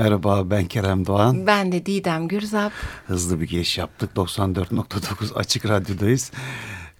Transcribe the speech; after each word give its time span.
Merhaba 0.00 0.50
ben 0.50 0.64
Kerem 0.64 1.06
Doğan. 1.06 1.46
Ben 1.46 1.72
de 1.72 1.86
Didem 1.86 2.28
Gürzap. 2.28 2.72
Hızlı 3.06 3.40
bir 3.40 3.46
giriş 3.46 3.78
yaptık. 3.78 4.10
94.9 4.16 5.34
Açık 5.34 5.68
Radyo'dayız. 5.68 6.32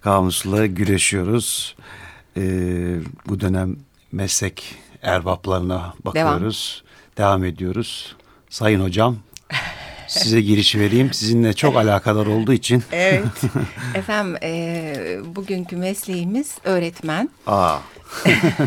Kamusla 0.01 0.65
güreşiyoruz. 0.65 1.75
Ee, 2.37 2.41
bu 3.27 3.39
dönem 3.39 3.75
meslek 4.11 4.75
erbaplarına 5.01 5.93
bakıyoruz. 6.05 6.83
Devam. 7.17 7.41
Devam 7.41 7.43
ediyoruz. 7.43 8.15
Sayın 8.49 8.81
hocam 8.81 9.17
size 10.07 10.41
giriş 10.41 10.75
vereyim. 10.75 11.13
Sizinle 11.13 11.53
çok 11.53 11.75
alakadar 11.75 12.25
olduğu 12.25 12.53
için. 12.53 12.83
Evet. 12.91 13.23
Efendim 13.95 14.37
e, 14.43 15.19
bugünkü 15.25 15.75
mesleğimiz 15.75 16.57
öğretmen. 16.63 17.29
Aa. 17.47 17.77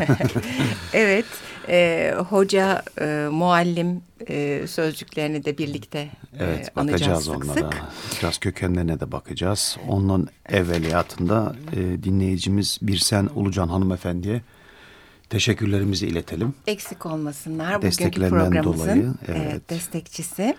evet. 0.93 1.27
E, 1.69 2.15
hoca, 2.29 2.83
e, 3.01 3.29
muallim 3.31 4.03
e, 4.29 4.67
sözcüklerini 4.67 5.45
de 5.45 5.59
birlikte 5.59 6.11
evet, 6.39 6.69
e, 6.73 6.77
bakacağız 6.77 7.29
onlara. 7.29 7.55
sık. 7.55 7.83
Biraz 8.21 8.39
kökenlerine 8.39 9.01
de 9.01 9.13
bakacağız. 9.13 9.77
Onun 9.89 10.29
evveliyatında 10.49 11.57
e, 11.73 11.77
dinleyicimiz 11.77 12.79
Birsen 12.83 13.29
Ulucan 13.35 13.69
hanımefendiye 13.69 14.41
teşekkürlerimizi 15.31 16.07
iletelim. 16.07 16.55
Eksik 16.67 17.07
olmasınlar. 17.07 17.83
Bugünkü 17.83 18.29
programımızın 18.29 18.65
dolayı, 18.65 19.15
evet. 19.29 19.41
evet. 19.51 19.71
destekçisi. 19.71 20.55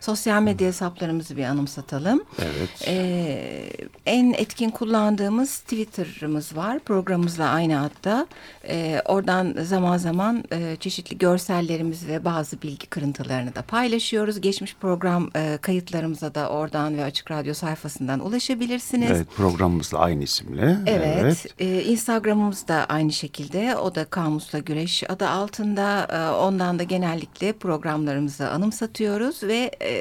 Sosyal 0.00 0.42
medya 0.42 0.68
hesaplarımızı 0.68 1.36
bir 1.36 1.44
anımsatalım. 1.44 2.22
Evet. 2.38 2.88
Ee, 2.88 3.70
en 4.06 4.32
etkin 4.32 4.70
kullandığımız 4.70 5.58
Twitter'ımız 5.58 6.56
var. 6.56 6.78
Programımızla 6.78 7.48
aynı 7.48 7.82
adda. 7.82 8.26
Ee, 8.68 9.02
oradan 9.04 9.54
zaman 9.62 9.96
zaman 9.96 10.44
e, 10.52 10.76
çeşitli 10.80 11.18
görsellerimizi 11.18 12.08
ve 12.08 12.24
bazı 12.24 12.62
bilgi 12.62 12.86
kırıntılarını 12.86 13.54
da 13.54 13.62
paylaşıyoruz. 13.62 14.40
Geçmiş 14.40 14.76
program 14.76 15.30
e, 15.36 15.58
kayıtlarımıza 15.62 16.34
da 16.34 16.48
oradan 16.48 16.96
ve 16.96 17.04
Açık 17.04 17.30
Radyo 17.30 17.54
sayfasından 17.54 18.20
ulaşabilirsiniz. 18.20 19.10
Evet 19.10 19.26
programımızla 19.36 19.98
aynı 19.98 20.22
isimle. 20.22 20.76
Evet. 20.86 21.18
evet. 21.20 21.46
E, 21.58 21.82
Instagram'ımız 21.82 22.68
da 22.68 22.86
aynı 22.88 23.12
şekilde. 23.12 23.76
O 23.76 23.94
da 23.94 24.04
Kamusla 24.04 24.58
Güreş 24.58 25.10
adı 25.10 25.28
altında. 25.28 26.08
E, 26.12 26.36
ondan 26.36 26.78
da 26.78 26.82
genellikle 26.82 27.52
programlarımızı 27.52 28.50
anımsatıyoruz 28.50 29.42
ve 29.42 29.70
e, 29.80 29.95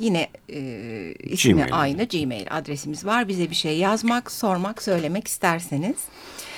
yine 0.00 0.28
e, 0.48 0.60
ismi 1.22 1.52
Gmail. 1.52 1.68
aynı 1.72 2.04
Gmail 2.04 2.46
adresimiz 2.50 3.04
var. 3.06 3.28
Bize 3.28 3.50
bir 3.50 3.54
şey 3.54 3.78
yazmak, 3.78 4.32
sormak, 4.32 4.82
söylemek 4.82 5.28
isterseniz. 5.28 5.96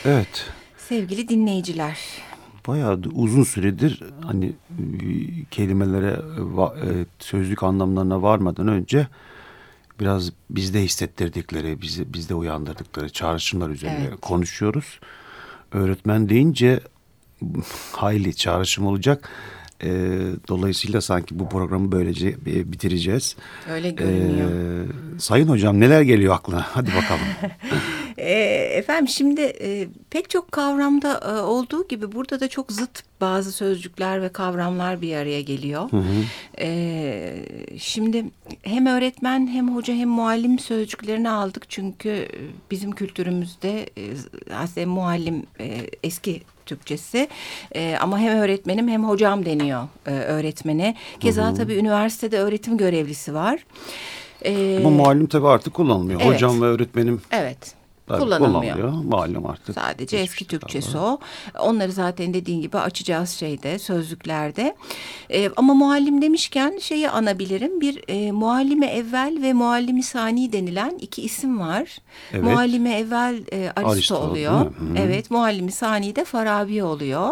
Evet. 0.05 0.47
Sevgili 0.89 1.29
dinleyiciler. 1.29 1.99
Bayağı 2.67 3.01
uzun 3.15 3.43
süredir 3.43 4.03
hani 4.25 4.53
kelimelere 5.51 6.11
e, 6.11 7.05
sözlük 7.19 7.63
anlamlarına 7.63 8.23
varmadan 8.23 8.69
önce 8.69 9.09
biraz 10.01 10.33
bizde 10.51 10.83
hissettirdikleri, 10.83 11.83
bizi 11.83 12.15
bizde 12.15 12.35
uyandırdıkları 12.35 13.09
çağrışımlar 13.09 13.71
üzerine 13.71 14.07
Evet. 14.09 14.21
konuşuyoruz. 14.21 15.01
Öğretmen 15.73 16.29
deyince 16.29 16.81
hayli 17.93 18.35
çağrışım 18.37 18.87
olacak. 18.87 19.29
E, 19.83 19.89
dolayısıyla 20.49 21.01
sanki 21.01 21.39
bu 21.39 21.49
programı 21.49 21.93
böylece 21.93 22.29
e, 22.29 22.73
bitireceğiz. 22.73 23.37
Öyle 23.71 23.91
görünüyor. 23.91 24.51
E, 24.51 25.19
sayın 25.19 25.49
hocam 25.49 25.81
neler 25.81 26.03
geliyor 26.03 26.35
aklına? 26.35 26.63
Hadi 26.73 26.91
bakalım. 26.97 27.27
E, 28.19 28.33
efendim 28.79 29.09
şimdi 29.09 29.41
e, 29.41 29.89
pek 30.11 30.31
çok 30.31 30.53
kavramda 30.53 31.19
e, 31.19 31.41
olduğu 31.41 31.89
gibi 31.89 32.13
burada 32.13 32.41
da 32.41 32.49
çok 32.49 32.73
zıt 32.73 33.03
bazı 33.21 33.53
sözcükler 33.53 34.23
ve 34.23 34.29
kavramlar 34.29 35.03
bir 35.03 35.17
araya 35.17 35.41
geliyor. 35.43 35.91
E, 36.59 37.47
şimdi 37.79 38.25
hem 38.63 38.87
öğretmen 38.87 39.47
hem 39.47 39.77
hoca 39.77 39.95
hem 39.95 40.09
muallim 40.09 40.59
sözcüklerini 40.59 41.31
aldık 41.31 41.71
çünkü 41.71 42.09
e, 42.09 42.29
bizim 42.71 42.93
kültürümüzde 42.93 43.83
e, 43.99 44.03
aslında 44.55 44.87
muallim 44.87 45.47
e, 45.61 45.91
eski 46.03 46.43
Türkçesi 46.67 47.29
E, 47.75 47.97
ama 48.01 48.19
hem 48.19 48.39
öğretmenim 48.39 48.89
hem 48.89 49.05
hocam 49.09 49.45
deniyor 49.47 49.83
e, 50.07 50.11
öğretmene. 50.11 50.95
Keza 51.21 51.55
tabii 51.55 51.75
üniversitede 51.75 52.39
öğretim 52.39 52.77
görevlisi 52.77 53.35
var. 53.35 53.59
E, 54.45 54.77
Ama 54.81 54.91
muallim 54.91 55.27
tabii 55.27 55.47
artık 55.49 55.75
kullanılmıyor. 55.75 56.21
Evet. 56.21 56.35
Hocam 56.35 56.63
ve 56.63 56.67
öğretmenim 56.67 57.21
Evet. 57.33 57.46
Tabii 58.07 58.21
Kullanılmıyor. 58.21 58.89
Muallim 58.93 59.47
artık. 59.47 59.75
Sadece 59.75 60.17
eski 60.17 60.45
Türkçesi 60.47 60.93
galiba. 60.93 61.11
o. 61.11 61.19
Onları 61.59 61.93
zaten 61.93 62.35
dediğin 62.35 62.61
gibi 62.61 62.79
açacağız 62.79 63.31
şeyde, 63.31 63.79
sözlüklerde. 63.79 64.77
Ee, 65.31 65.51
ama 65.57 65.75
muallim 65.75 66.23
demişken 66.23 66.79
şeyi 66.79 67.11
anabilirim. 67.11 67.81
Bir 67.81 68.03
e, 68.09 68.33
muallime 68.33 68.87
evvel 68.87 69.39
ve 69.43 69.53
muallimi 69.53 70.03
sani 70.03 70.53
denilen 70.53 70.99
iki 71.01 71.23
isim 71.23 71.61
var. 71.61 71.99
Evet. 72.33 72.45
Muallime 72.45 72.99
evvel 72.99 73.43
e, 73.53 73.71
Aristo, 73.77 73.91
Aristo, 73.91 74.17
oluyor. 74.17 74.61
Hı. 74.61 74.71
Evet, 74.99 75.31
muallimi 75.31 75.73
sani 75.73 76.17
de 76.17 76.25
Farabi 76.25 76.83
oluyor. 76.83 77.29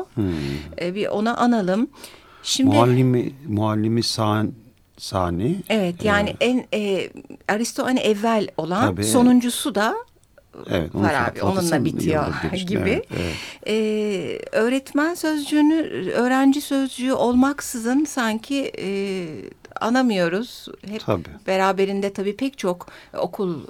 E, 0.81 0.95
bir 0.95 1.07
ona 1.07 1.37
analım. 1.37 1.89
Şimdi 2.43 2.77
Muallimi, 2.77 3.33
muallimi 3.49 4.03
san, 4.03 4.53
sani. 4.99 5.57
evet 5.69 6.05
yani 6.05 6.35
en 6.41 6.65
e, 6.75 7.11
Aristo 7.49 7.85
hani 7.85 8.01
evvel 8.01 8.49
olan 8.57 8.81
Tabii. 8.87 9.05
sonuncusu 9.05 9.75
da 9.75 9.95
Evet, 10.71 10.95
onu 10.95 11.07
Farabi 11.07 11.43
onunla 11.43 11.85
bitiyor 11.85 12.27
gibi. 12.67 12.91
Evet, 12.91 13.07
evet. 13.11 13.35
Ee, 13.67 14.39
öğretmen 14.53 15.15
sözcüğünü 15.15 16.11
öğrenci 16.13 16.61
sözcüğü 16.61 17.13
olmaksızın 17.13 18.05
sanki 18.05 18.73
e, 18.79 18.89
anamıyoruz. 19.81 20.67
Hep 20.89 21.01
Tabii. 21.01 21.23
beraberinde 21.47 22.13
tabii 22.13 22.37
pek 22.37 22.59
çok 22.59 22.87
okul 23.19 23.61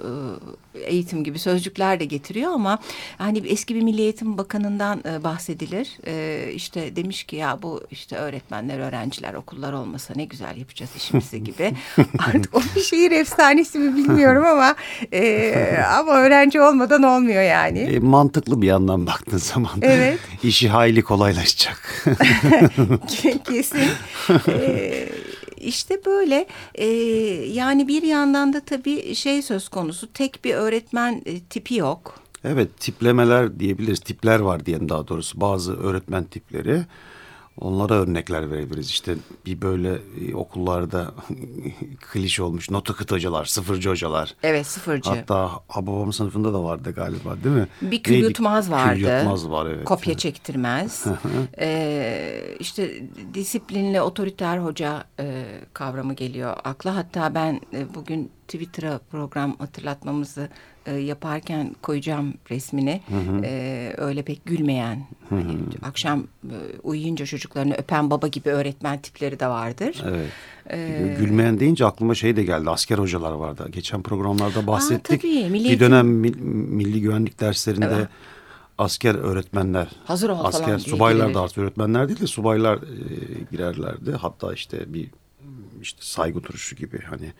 e, 0.75 0.79
eğitim 0.79 1.23
gibi 1.23 1.39
sözcükler 1.39 1.99
de 1.99 2.05
getiriyor 2.05 2.51
ama 2.51 2.79
hani 3.17 3.47
eski 3.47 3.75
bir 3.75 3.81
Milli 3.81 4.01
Eğitim 4.01 4.37
Bakanı'ndan 4.37 5.01
e, 5.05 5.23
bahsedilir. 5.23 5.97
E, 6.07 6.45
işte 6.53 6.95
demiş 6.95 7.23
ki 7.23 7.35
ya 7.35 7.59
bu 7.61 7.83
işte 7.91 8.15
öğretmenler, 8.15 8.79
öğrenciler, 8.79 9.33
okullar 9.33 9.73
olmasa 9.73 10.13
ne 10.15 10.25
güzel 10.25 10.57
yapacağız 10.57 10.91
işimizi 10.97 11.43
gibi. 11.43 11.73
Artık 12.19 12.55
o 12.55 12.61
bir 12.75 12.81
şehir 12.81 13.11
efsanesi 13.11 13.79
mi 13.79 13.95
bilmiyorum 13.95 14.45
ama 14.45 14.75
e, 15.13 15.77
ama 15.99 16.11
öğrenci 16.13 16.61
olmadan 16.61 17.03
olmuyor 17.03 17.43
yani. 17.43 17.79
E, 17.79 17.99
mantıklı 17.99 18.61
bir 18.61 18.67
yandan 18.67 19.07
baktığın 19.07 19.37
zaman 19.37 19.71
Evet. 19.81 20.19
işi 20.43 20.69
hayli 20.69 21.01
kolaylaşacak. 21.01 22.05
Kesin. 23.47 23.89
Ee, 24.47 25.09
işte 25.65 26.05
böyle 26.05 26.47
Ee, 26.75 26.85
yani 27.51 27.87
bir 27.87 28.03
yandan 28.03 28.53
da 28.53 28.59
tabii 28.59 29.15
şey 29.15 29.41
söz 29.41 29.69
konusu 29.69 30.13
tek 30.13 30.45
bir 30.45 30.53
öğretmen 30.53 31.21
e, 31.25 31.39
tipi 31.39 31.75
yok. 31.75 32.19
evet 32.43 32.79
tiplemeler 32.79 33.59
diyebiliriz. 33.59 33.99
Tipler 33.99 34.39
var 34.39 34.65
diyelim 34.65 34.89
daha 34.89 35.07
doğrusu. 35.07 35.41
Bazı 35.41 35.77
öğretmen 35.77 36.23
tipleri. 36.23 36.85
Onlara 37.61 37.93
örnekler 37.93 38.51
verebiliriz. 38.51 38.89
İşte 38.89 39.15
bir 39.45 39.61
böyle 39.61 39.99
e, 40.29 40.35
okullarda 40.35 41.11
klişe 42.11 42.43
olmuş 42.43 42.69
notu 42.71 42.95
kıt 42.95 43.11
hocalar, 43.11 43.45
sıfırcı 43.45 43.89
hocalar. 43.89 44.35
Evet 44.43 44.67
sıfırcı. 44.67 45.09
Hatta 45.09 45.51
Hababam 45.67 46.13
sınıfında 46.13 46.53
da 46.53 46.63
vardı 46.63 46.91
galiba 46.95 47.35
değil 47.43 47.55
mi? 47.55 47.67
bir 47.81 48.03
kül 48.03 48.13
Neydi? 48.13 48.25
yutmaz 48.25 48.71
vardı. 48.71 48.95
Kül 48.99 49.01
yutmaz 49.17 49.49
var 49.49 49.65
evet. 49.65 49.85
Kopya 49.85 50.17
çektirmez. 50.17 51.05
ee, 51.59 52.41
işte 52.59 53.03
disiplinli 53.33 54.01
otoriter 54.01 54.57
hoca 54.57 55.03
e, 55.19 55.45
kavramı 55.73 56.13
geliyor 56.13 56.57
akla. 56.63 56.95
Hatta 56.95 57.35
ben 57.35 57.61
e, 57.73 57.93
bugün 57.95 58.31
Twitter'a 58.47 58.99
program 59.11 59.55
hatırlatmamızı 59.59 60.49
e, 60.85 60.95
yaparken 60.95 61.75
koyacağım 61.81 62.33
resmini. 62.51 63.01
E, 63.43 63.93
öyle 63.97 64.21
pek 64.21 64.45
gülmeyen, 64.45 65.07
hani 65.29 65.57
akşam 65.83 66.19
e, 66.43 66.55
uyuyunca 66.83 67.25
çocuklarını 67.25 67.73
öpen 67.73 68.09
baba 68.09 68.27
gibi 68.27 68.49
öğretmen 68.49 69.01
tipleri 69.01 69.39
de 69.39 69.47
vardır. 69.47 70.03
Evet. 70.07 70.29
Ee, 70.71 71.15
Gülmeyen 71.19 71.59
deyince 71.59 71.85
aklıma 71.85 72.15
şey 72.15 72.35
de 72.35 72.43
geldi. 72.43 72.69
Asker 72.69 72.97
hocalar 72.97 73.31
vardı. 73.31 73.67
Geçen 73.71 74.01
programlarda 74.01 74.67
bahsettik. 74.67 75.21
tabii, 75.21 75.49
Milli 75.49 75.69
bir 75.69 75.79
dönem 75.79 76.07
mil- 76.07 76.39
milli 76.69 77.01
güvenlik 77.01 77.39
derslerinde 77.39 77.89
Evet. 77.95 78.07
asker 78.77 79.15
öğretmenler, 79.15 79.87
Hazır 80.05 80.29
ol 80.29 80.35
falan 80.37 80.49
asker 80.49 80.67
diye 80.67 80.79
subaylar 80.79 81.33
da 81.33 81.41
artık 81.41 81.57
öğretmenler 81.57 82.07
değil 82.07 82.19
de 82.19 82.27
subaylar 82.27 82.77
e, 82.77 82.81
girerlerdi. 83.51 84.11
Hatta 84.11 84.53
işte 84.53 84.93
bir 84.93 85.07
işte 85.81 85.99
saygı 86.01 86.43
duruşu 86.43 86.75
gibi 86.75 87.01
hani 87.01 87.33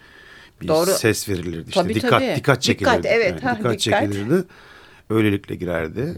bir 0.62 0.68
Doğru. 0.68 0.92
ses 0.92 1.30
verilirdi. 1.30 1.70
İşte 1.70 1.82
Tabii, 1.82 1.96
dikkat 1.96 2.10
tabii. 2.10 2.36
dikkat 2.36 2.62
çekilirdi. 2.62 2.98
Dikkat, 2.98 3.06
evet, 3.06 3.44
ha, 3.44 3.56
dikkat 3.58 3.58
dikkat. 3.58 3.80
çekilirdi. 3.80 4.44
Öylelikle 5.10 5.56
girerdi. 5.56 6.16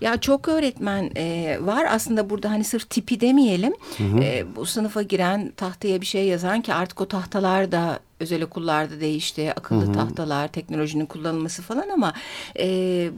Ya 0.00 0.16
çok 0.16 0.48
öğretmen 0.48 1.10
e, 1.16 1.58
var 1.60 1.86
aslında 1.90 2.30
burada 2.30 2.50
hani 2.50 2.64
sırf 2.64 2.90
tipi 2.90 3.20
demeyelim. 3.20 3.72
Hı 3.98 4.04
hı. 4.04 4.20
E, 4.22 4.44
bu 4.56 4.66
sınıfa 4.66 5.02
giren 5.02 5.52
tahtaya 5.56 6.00
bir 6.00 6.06
şey 6.06 6.26
yazan 6.26 6.60
ki 6.60 6.74
artık 6.74 7.00
o 7.00 7.08
tahtalar 7.08 7.72
da 7.72 8.00
özel 8.20 8.42
okullarda 8.42 9.00
değişti. 9.00 9.52
Akıllı 9.56 9.86
hı 9.86 9.88
hı. 9.88 9.92
tahtalar, 9.92 10.48
teknolojinin 10.48 11.06
kullanılması 11.06 11.62
falan 11.62 11.88
ama 11.88 12.12
e, 12.58 12.66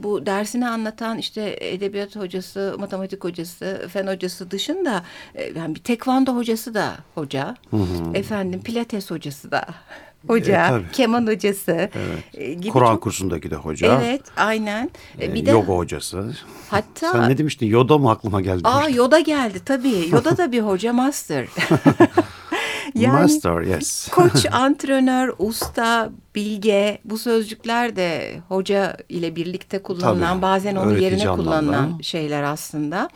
bu 0.03 0.25
dersini 0.25 0.67
anlatan 0.67 1.17
işte 1.17 1.57
edebiyat 1.61 2.15
hocası, 2.15 2.75
matematik 2.79 3.23
hocası, 3.23 3.87
fen 3.93 4.07
hocası 4.07 4.51
dışında 4.51 5.03
e, 5.35 5.43
yani 5.59 5.75
bir 5.75 5.83
tekvando 5.83 6.35
hocası 6.35 6.73
da 6.73 6.97
hoca. 7.15 7.55
Hı 7.69 7.77
hı. 7.77 8.11
Efendim 8.13 8.61
pilates 8.63 9.11
hocası 9.11 9.51
da 9.51 9.65
hoca, 10.27 10.79
e, 10.79 10.91
keman 10.91 11.27
hocası 11.27 11.71
evet. 11.71 12.23
E, 12.33 12.53
gibi 12.53 12.69
Kur'an 12.69 12.93
çok... 12.93 13.03
kursundaki 13.03 13.51
de 13.51 13.55
hoca. 13.55 13.99
Evet, 14.01 14.21
aynen. 14.37 14.89
E, 15.21 15.33
bir 15.33 15.45
de 15.45 15.51
yoga 15.51 15.73
hocası. 15.73 16.35
Hatta 16.69 17.11
Sen 17.11 17.29
ne 17.29 17.37
demiştin? 17.37 17.67
Yoda 17.67 17.97
mı 17.97 18.11
aklıma 18.11 18.41
geldi? 18.41 18.61
Aa 18.63 18.89
Yoda 18.89 19.19
geldi 19.19 19.59
tabii. 19.65 20.09
Yoda 20.11 20.37
da 20.37 20.51
bir 20.51 20.61
hoca 20.61 20.93
master. 20.93 21.47
Yani 22.97 23.21
Master, 23.21 23.61
yes. 23.61 24.07
koç, 24.11 24.45
antrenör, 24.51 25.33
usta, 25.39 26.09
bilge 26.35 26.97
bu 27.05 27.17
sözcükler 27.17 27.95
de 27.95 28.39
hoca 28.47 28.97
ile 29.09 29.35
birlikte 29.35 29.83
kullanılan 29.83 30.31
Tabii, 30.31 30.41
bazen 30.41 30.75
onun 30.75 30.97
yerine 30.97 31.27
kullanılan 31.27 31.73
anlamda. 31.73 32.03
şeyler 32.03 32.43
aslında. 32.43 33.09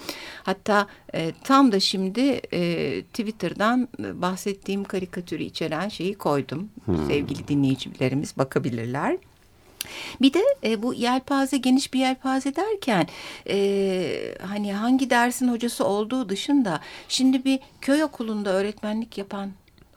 Hatta 0.43 0.87
e, 1.13 1.31
tam 1.43 1.71
da 1.71 1.79
şimdi 1.79 2.41
e, 2.53 3.01
Twitter'dan 3.01 3.87
bahsettiğim 3.99 4.83
karikatürü 4.83 5.43
içeren 5.43 5.89
şeyi 5.89 6.15
koydum. 6.15 6.69
Hmm. 6.85 7.07
Sevgili 7.07 7.47
dinleyicilerimiz 7.47 8.37
bakabilirler. 8.37 9.17
Bir 10.21 10.33
de 10.33 10.39
e, 10.63 10.83
bu 10.83 10.93
yelpaze 10.93 11.57
geniş 11.57 11.93
bir 11.93 11.99
yelpaze 11.99 12.55
derken 12.55 13.07
e, 13.49 14.35
hani 14.47 14.73
hangi 14.73 15.09
dersin 15.09 15.47
hocası 15.47 15.85
olduğu 15.85 16.29
dışında 16.29 16.79
şimdi 17.07 17.45
bir 17.45 17.59
köy 17.81 18.03
okulunda 18.03 18.49
öğretmenlik 18.49 19.17
yapan 19.17 19.49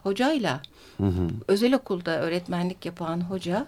hocayla 0.05 0.61
hı 0.97 1.07
hı. 1.07 1.29
özel 1.49 1.75
okulda 1.75 2.21
öğretmenlik 2.21 2.87
yapan 2.87 3.21
hoca 3.21 3.67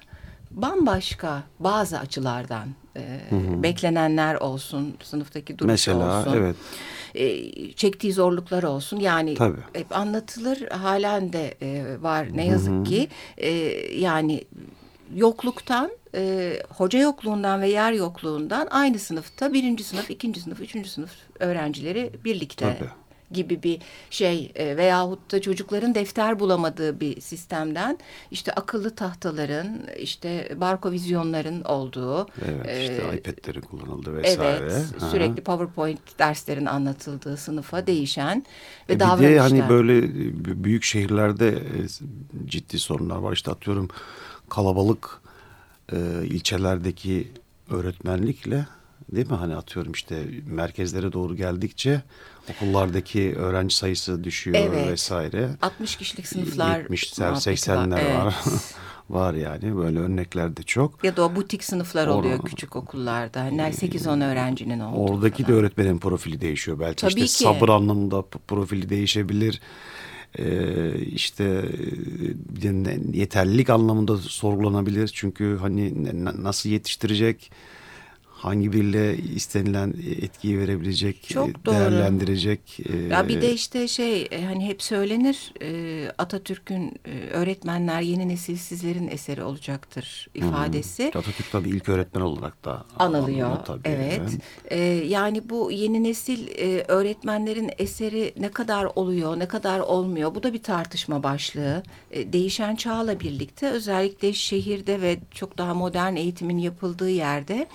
bambaşka 0.50 1.43
bazı 1.59 1.99
açılardan 1.99 2.69
e, 2.97 3.21
hı 3.31 3.37
hı. 3.37 3.62
beklenenler 3.62 4.35
olsun, 4.35 4.94
sınıftaki 5.03 5.59
duruş 5.59 5.71
Mesela, 5.71 6.21
olsun. 6.21 6.33
evet. 6.37 6.56
E, 7.15 7.73
çektiği 7.73 8.12
zorluklar 8.12 8.62
olsun. 8.62 9.00
Yani 9.00 9.35
Tabii. 9.35 9.61
hep 9.73 9.97
anlatılır 9.97 10.69
halen 10.69 11.33
de 11.33 11.55
e, 11.62 12.03
var 12.03 12.29
ne 12.35 12.47
yazık 12.47 12.73
hı 12.73 12.79
hı. 12.79 12.85
ki. 12.85 13.09
E, 13.37 13.50
yani 13.99 14.44
yokluktan, 15.15 15.91
e, 16.15 16.53
hoca 16.77 16.99
yokluğundan 16.99 17.61
ve 17.61 17.69
yer 17.69 17.93
yokluğundan 17.93 18.67
aynı 18.71 18.99
sınıfta 18.99 19.53
birinci 19.53 19.85
sınıf, 19.85 20.11
ikinci 20.11 20.41
sınıf, 20.41 20.61
üçüncü 20.61 20.89
sınıf 20.89 21.11
öğrencileri 21.39 22.12
birlikte 22.25 22.77
Tabii 22.79 22.91
gibi 23.31 23.62
bir 23.62 23.81
şey 24.11 24.52
e, 24.55 24.76
veyahut 24.76 25.32
da 25.32 25.40
çocukların 25.40 25.94
defter 25.94 26.40
bulamadığı 26.40 27.00
bir 27.00 27.20
sistemden 27.20 27.99
işte 28.31 28.52
akıllı 28.52 28.94
tahtaların 28.94 29.81
işte 29.99 30.56
barkovizyonların 30.61 31.64
olduğu 31.64 32.28
evet 32.44 32.67
e, 32.69 32.82
işte 32.82 33.19
iPad'lerin 33.19 33.61
kullanıldığı 33.61 34.17
vesaire. 34.17 34.58
Evet 34.62 34.84
sürekli 35.11 35.43
PowerPoint 35.43 36.19
derslerin 36.19 36.67
anlatıldığı 36.67 37.37
sınıfa 37.37 37.87
değişen 37.87 38.44
ve 38.88 38.93
e 38.93 39.00
davranışlar. 39.00 39.31
Bir 39.31 39.34
de 39.34 39.40
hani 39.40 39.69
böyle 39.69 40.02
büyük 40.64 40.84
şehirlerde 40.84 41.49
e, 41.49 41.88
ciddi 42.46 42.79
sorunlar 42.79 43.17
var 43.17 43.32
işte 43.32 43.50
atıyorum 43.50 43.88
kalabalık 44.49 45.20
e, 45.93 45.96
ilçelerdeki 46.25 47.29
öğretmenlikle 47.70 48.67
değil 49.12 49.31
mi 49.31 49.37
hani 49.37 49.56
atıyorum 49.56 49.93
işte 49.93 50.25
merkezlere 50.47 51.12
doğru 51.12 51.37
geldikçe 51.37 52.03
okullardaki 52.50 53.35
öğrenci 53.37 53.76
sayısı 53.76 54.25
düşüyor 54.25 54.56
evet. 54.58 54.88
vesaire. 54.88 55.50
60 55.62 55.97
kişilik 55.97 56.26
sınıflar 56.26 56.79
70 56.79 57.12
80'ler 57.12 58.14
var. 58.14 58.35
Evet. 58.47 58.75
var 59.11 59.35
yani 59.35 59.76
böyle 59.76 59.99
örnekler 59.99 60.56
de 60.56 60.62
çok. 60.62 61.05
Ya 61.05 61.17
da 61.17 61.25
o 61.25 61.37
butik 61.37 61.64
sınıflar 61.64 62.06
oluyor 62.06 62.38
Or 62.38 62.44
küçük 62.44 62.76
okullarda. 62.76 63.41
Hani 63.41 63.61
8-10 63.61 64.32
öğrencinin 64.32 64.81
olduğu. 64.81 65.12
Oradaki 65.12 65.43
falan. 65.43 65.56
de 65.56 65.61
öğretmenin 65.61 65.99
profili 65.99 66.41
değişiyor 66.41 66.81
belki. 66.81 66.97
Tabii 66.97 67.20
işte 67.20 67.38
ki. 67.38 67.44
sabır 67.44 67.69
anlamında 67.69 68.23
profili 68.23 68.88
değişebilir. 68.88 69.61
Ee, 70.38 70.99
işte 70.99 71.64
yeterlilik 73.12 73.70
anlamında 73.70 74.17
sorgulanabilir. 74.17 75.11
Çünkü 75.14 75.58
hani 75.61 75.93
nasıl 76.43 76.69
yetiştirecek 76.70 77.50
hangi 78.46 78.72
biriyle 78.72 79.16
istenilen 79.16 79.94
etkiyi 80.22 80.58
verebilecek, 80.58 81.28
Çok 81.28 81.66
doğru. 81.66 81.75
değerlendirecek. 81.75 82.81
E, 82.93 82.96
ya 82.96 83.28
bir 83.28 83.43
de 83.43 83.52
işte 83.52 83.88
şey 83.88 84.28
e, 84.31 84.44
hani 84.44 84.66
hep 84.66 84.82
söylenir 84.82 85.52
e, 85.62 86.10
Atatürk'ün 86.19 87.00
öğretmenler 87.32 88.00
yeni 88.00 88.28
nesil 88.28 88.56
sizlerin 88.56 89.08
eseri 89.08 89.43
olacaktır 89.43 90.28
ifadesi. 90.34 91.02
Hmm. 91.12 91.20
Atatürk 91.20 91.52
tabii 91.52 91.69
ilk 91.69 91.88
öğretmen 91.88 92.20
olarak 92.20 92.64
da 92.64 92.84
anılıyor. 92.98 93.48
anılıyor 93.50 93.64
tabii. 93.64 93.88
Evet. 93.88 94.20
evet. 94.69 95.10
yani 95.10 95.50
bu 95.50 95.70
yeni 95.70 96.04
nesil 96.04 96.48
öğretmenlerin 96.88 97.70
eseri 97.78 98.34
ne 98.38 98.48
kadar 98.48 98.84
oluyor, 98.84 99.38
ne 99.38 99.48
kadar 99.48 99.81
olmuyor 99.81 100.34
bu 100.34 100.43
da 100.43 100.52
bir 100.52 100.62
tartışma 100.62 101.22
başlığı. 101.22 101.82
değişen 102.12 102.76
çağla 102.76 103.20
birlikte 103.20 103.70
özellikle 103.70 104.32
şehirde 104.32 105.00
ve 105.00 105.19
çok 105.31 105.58
daha 105.58 105.75
modern 105.75 106.16
eğitimin 106.16 106.58
yapıldığı 106.58 107.10
yerde 107.10 107.66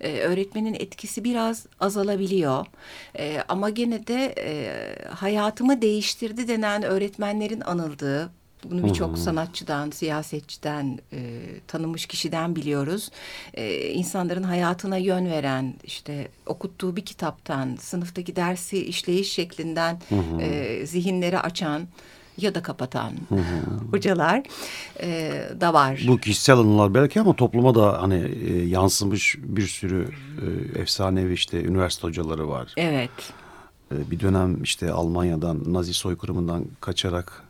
e, 0.00 0.20
öğretmenin 0.20 0.74
etkisi 0.74 1.24
biraz 1.24 1.66
azalabiliyor. 1.80 2.66
E, 3.18 3.42
ama 3.48 3.70
gene 3.70 4.06
de 4.06 4.34
e, 4.38 4.52
hayatımı 5.08 5.82
değiştirdi 5.82 6.48
denen 6.48 6.82
öğretmenlerin 6.82 7.60
anıldığı 7.60 8.30
bunu 8.64 8.84
birçok 8.84 9.18
sanatçıdan, 9.18 9.90
siyasetçiden, 9.90 10.98
e, 11.12 11.18
tanınmış 11.66 12.06
kişiden 12.06 12.56
biliyoruz. 12.56 13.10
E, 13.54 13.88
insanların 13.88 14.42
hayatına 14.42 14.96
yön 14.96 15.30
veren, 15.30 15.74
işte 15.84 16.28
okuttuğu 16.46 16.96
bir 16.96 17.04
kitaptan, 17.04 17.76
sınıftaki 17.80 18.36
dersi 18.36 18.86
işleyiş 18.86 19.32
şeklinden 19.32 20.00
e, 20.40 20.80
zihinleri 20.86 21.38
açan 21.38 21.88
ya 22.38 22.54
da 22.54 22.62
kapatan 22.62 23.12
hı 23.28 23.34
hı. 23.34 23.40
hocalar 23.90 24.42
e, 25.00 25.32
da 25.60 25.74
var. 25.74 26.04
Bu 26.08 26.18
kişisel 26.18 26.56
anılar 26.56 26.94
belki 26.94 27.20
ama 27.20 27.36
topluma 27.36 27.74
da 27.74 28.02
hani 28.02 28.30
e, 28.50 28.62
yansımış 28.62 29.36
bir 29.38 29.66
sürü 29.66 30.08
e, 30.76 30.80
efsanevi 30.80 31.32
işte 31.32 31.62
üniversite 31.64 32.06
hocaları 32.06 32.48
var. 32.48 32.74
Evet. 32.76 33.10
E, 33.92 34.10
bir 34.10 34.20
dönem 34.20 34.62
işte 34.62 34.92
Almanya'dan 34.92 35.72
Nazi 35.72 35.94
soykırımından 35.94 36.64
kaçarak 36.80 37.42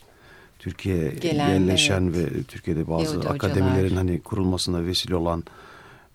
Türkiye'ye 0.58 1.14
yerleşen 1.22 2.02
evet. 2.02 2.32
ve 2.32 2.42
Türkiye'de 2.42 2.88
bazı 2.88 3.14
Yahudi 3.14 3.28
akademilerin 3.28 3.84
hocalar. 3.84 3.96
hani 3.96 4.20
kurulmasına 4.20 4.84
vesile 4.84 5.16
olan 5.16 5.44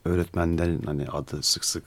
öğretmenlerin 0.06 0.82
hani 0.86 1.08
adı 1.08 1.44
sık 1.44 1.66
sık 1.66 1.84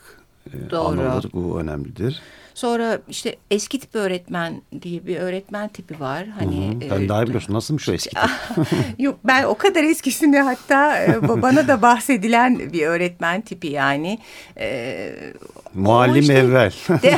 e, 0.46 0.70
Doğru. 0.70 0.88
anılır. 0.88 1.30
Bu 1.32 1.60
önemlidir. 1.60 2.22
Sonra 2.58 2.98
işte 3.08 3.36
eski 3.50 3.80
tip 3.80 3.94
öğretmen 3.94 4.62
diye 4.82 5.06
bir 5.06 5.16
öğretmen 5.16 5.68
tipi 5.68 6.00
var. 6.00 6.26
Hani 6.38 6.68
Hı 6.68 6.86
hı. 6.86 6.90
Ben 6.90 7.04
e, 7.04 7.08
daha 7.08 7.26
biliyorsun 7.26 7.54
nasılmış 7.54 7.84
şu 7.84 7.92
eski 7.92 8.10
tip? 8.10 8.30
Yok 8.98 9.18
ben 9.24 9.44
o 9.44 9.54
kadar 9.54 9.84
eskisini 9.84 10.38
hatta 10.40 11.04
e, 11.04 11.28
bana 11.42 11.68
da 11.68 11.82
bahsedilen 11.82 12.72
bir 12.72 12.86
öğretmen 12.86 13.40
tipi 13.40 13.68
yani. 13.68 14.18
E, 14.56 15.10
Muallim 15.78 16.20
işte, 16.20 16.32
evvel. 16.32 16.72
De, 17.02 17.16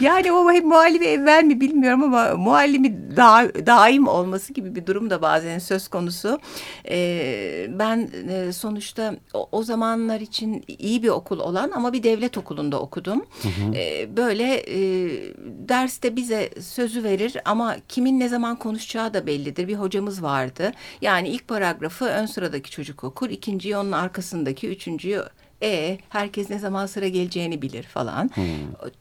yani 0.00 0.32
o 0.32 0.52
hep 0.52 0.64
muallimi 0.64 1.06
evvel 1.06 1.44
mi 1.44 1.60
bilmiyorum 1.60 2.02
ama 2.02 2.34
muallimi 2.36 3.16
da, 3.16 3.50
daim 3.66 4.08
olması 4.08 4.52
gibi 4.52 4.74
bir 4.74 4.86
durum 4.86 5.10
da 5.10 5.22
bazen 5.22 5.58
söz 5.58 5.88
konusu. 5.88 6.38
E, 6.88 7.66
ben 7.78 8.10
e, 8.28 8.52
sonuçta 8.52 9.14
o, 9.34 9.48
o 9.52 9.62
zamanlar 9.62 10.20
için 10.20 10.64
iyi 10.78 11.02
bir 11.02 11.08
okul 11.08 11.38
olan 11.38 11.70
ama 11.70 11.92
bir 11.92 12.02
devlet 12.02 12.38
okulunda 12.38 12.80
okudum. 12.80 13.24
Hı 13.42 13.48
hı. 13.48 13.74
E, 13.74 14.16
böyle 14.16 14.54
e, 14.54 14.78
derste 15.68 16.16
bize 16.16 16.50
sözü 16.60 17.04
verir 17.04 17.36
ama 17.44 17.76
kimin 17.88 18.20
ne 18.20 18.28
zaman 18.28 18.56
konuşacağı 18.56 19.14
da 19.14 19.26
bellidir. 19.26 19.68
Bir 19.68 19.74
hocamız 19.74 20.22
vardı. 20.22 20.72
Yani 21.00 21.28
ilk 21.28 21.48
paragrafı 21.48 22.04
ön 22.04 22.26
sıradaki 22.26 22.70
çocuk 22.70 23.04
okur, 23.04 23.30
ikinciyi 23.30 23.76
onun 23.76 23.92
arkasındaki, 23.92 24.68
üçüncüyü 24.68 25.22
e 25.62 25.98
herkes 26.08 26.50
ne 26.50 26.58
zaman 26.58 26.86
sıra 26.86 27.08
geleceğini 27.08 27.62
bilir 27.62 27.82
falan. 27.82 28.30
Hmm. 28.34 28.44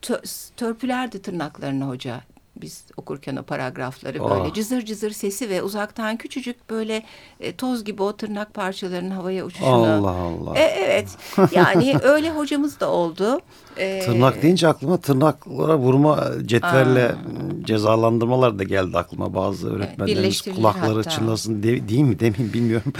Tö, 0.01 0.21
törpülerdi 0.57 1.21
tırnaklarını 1.21 1.85
hoca 1.85 2.21
biz 2.61 2.83
okurken 2.97 3.35
o 3.35 3.43
paragrafları 3.43 4.19
böyle 4.19 4.49
oh. 4.49 4.53
cızır 4.53 4.81
cızır 4.81 5.11
sesi 5.11 5.49
ve 5.49 5.61
uzaktan 5.63 6.17
küçücük 6.17 6.69
böyle 6.69 7.03
e, 7.39 7.55
toz 7.55 7.83
gibi 7.83 8.03
o 8.03 8.15
tırnak 8.15 8.53
parçalarının 8.53 9.11
havaya 9.11 9.45
uçuşunu. 9.45 9.69
Allah 9.69 10.09
Allah. 10.09 10.57
E, 10.57 10.61
evet 10.61 11.17
yani 11.51 11.95
öyle 12.03 12.31
hocamız 12.31 12.79
da 12.79 12.89
oldu. 12.89 13.39
E, 13.77 13.99
Tırnak 14.05 14.41
deyince 14.41 14.67
aklıma 14.67 14.97
tırnaklara 14.97 15.77
vurma 15.77 16.29
cetvelle 16.45 17.05
aa. 17.05 17.15
cezalandırmalar 17.63 18.59
da 18.59 18.63
geldi 18.63 18.97
aklıma 18.97 19.33
bazı 19.33 19.75
öğretmenlerimiz 19.75 20.41
kulakları 20.41 20.95
hatta. 20.95 21.09
çınlasın 21.09 21.63
de, 21.63 21.89
değil 21.89 22.01
mi 22.01 22.19
demeyeyim 22.19 22.53
bilmiyorum. 22.53 22.93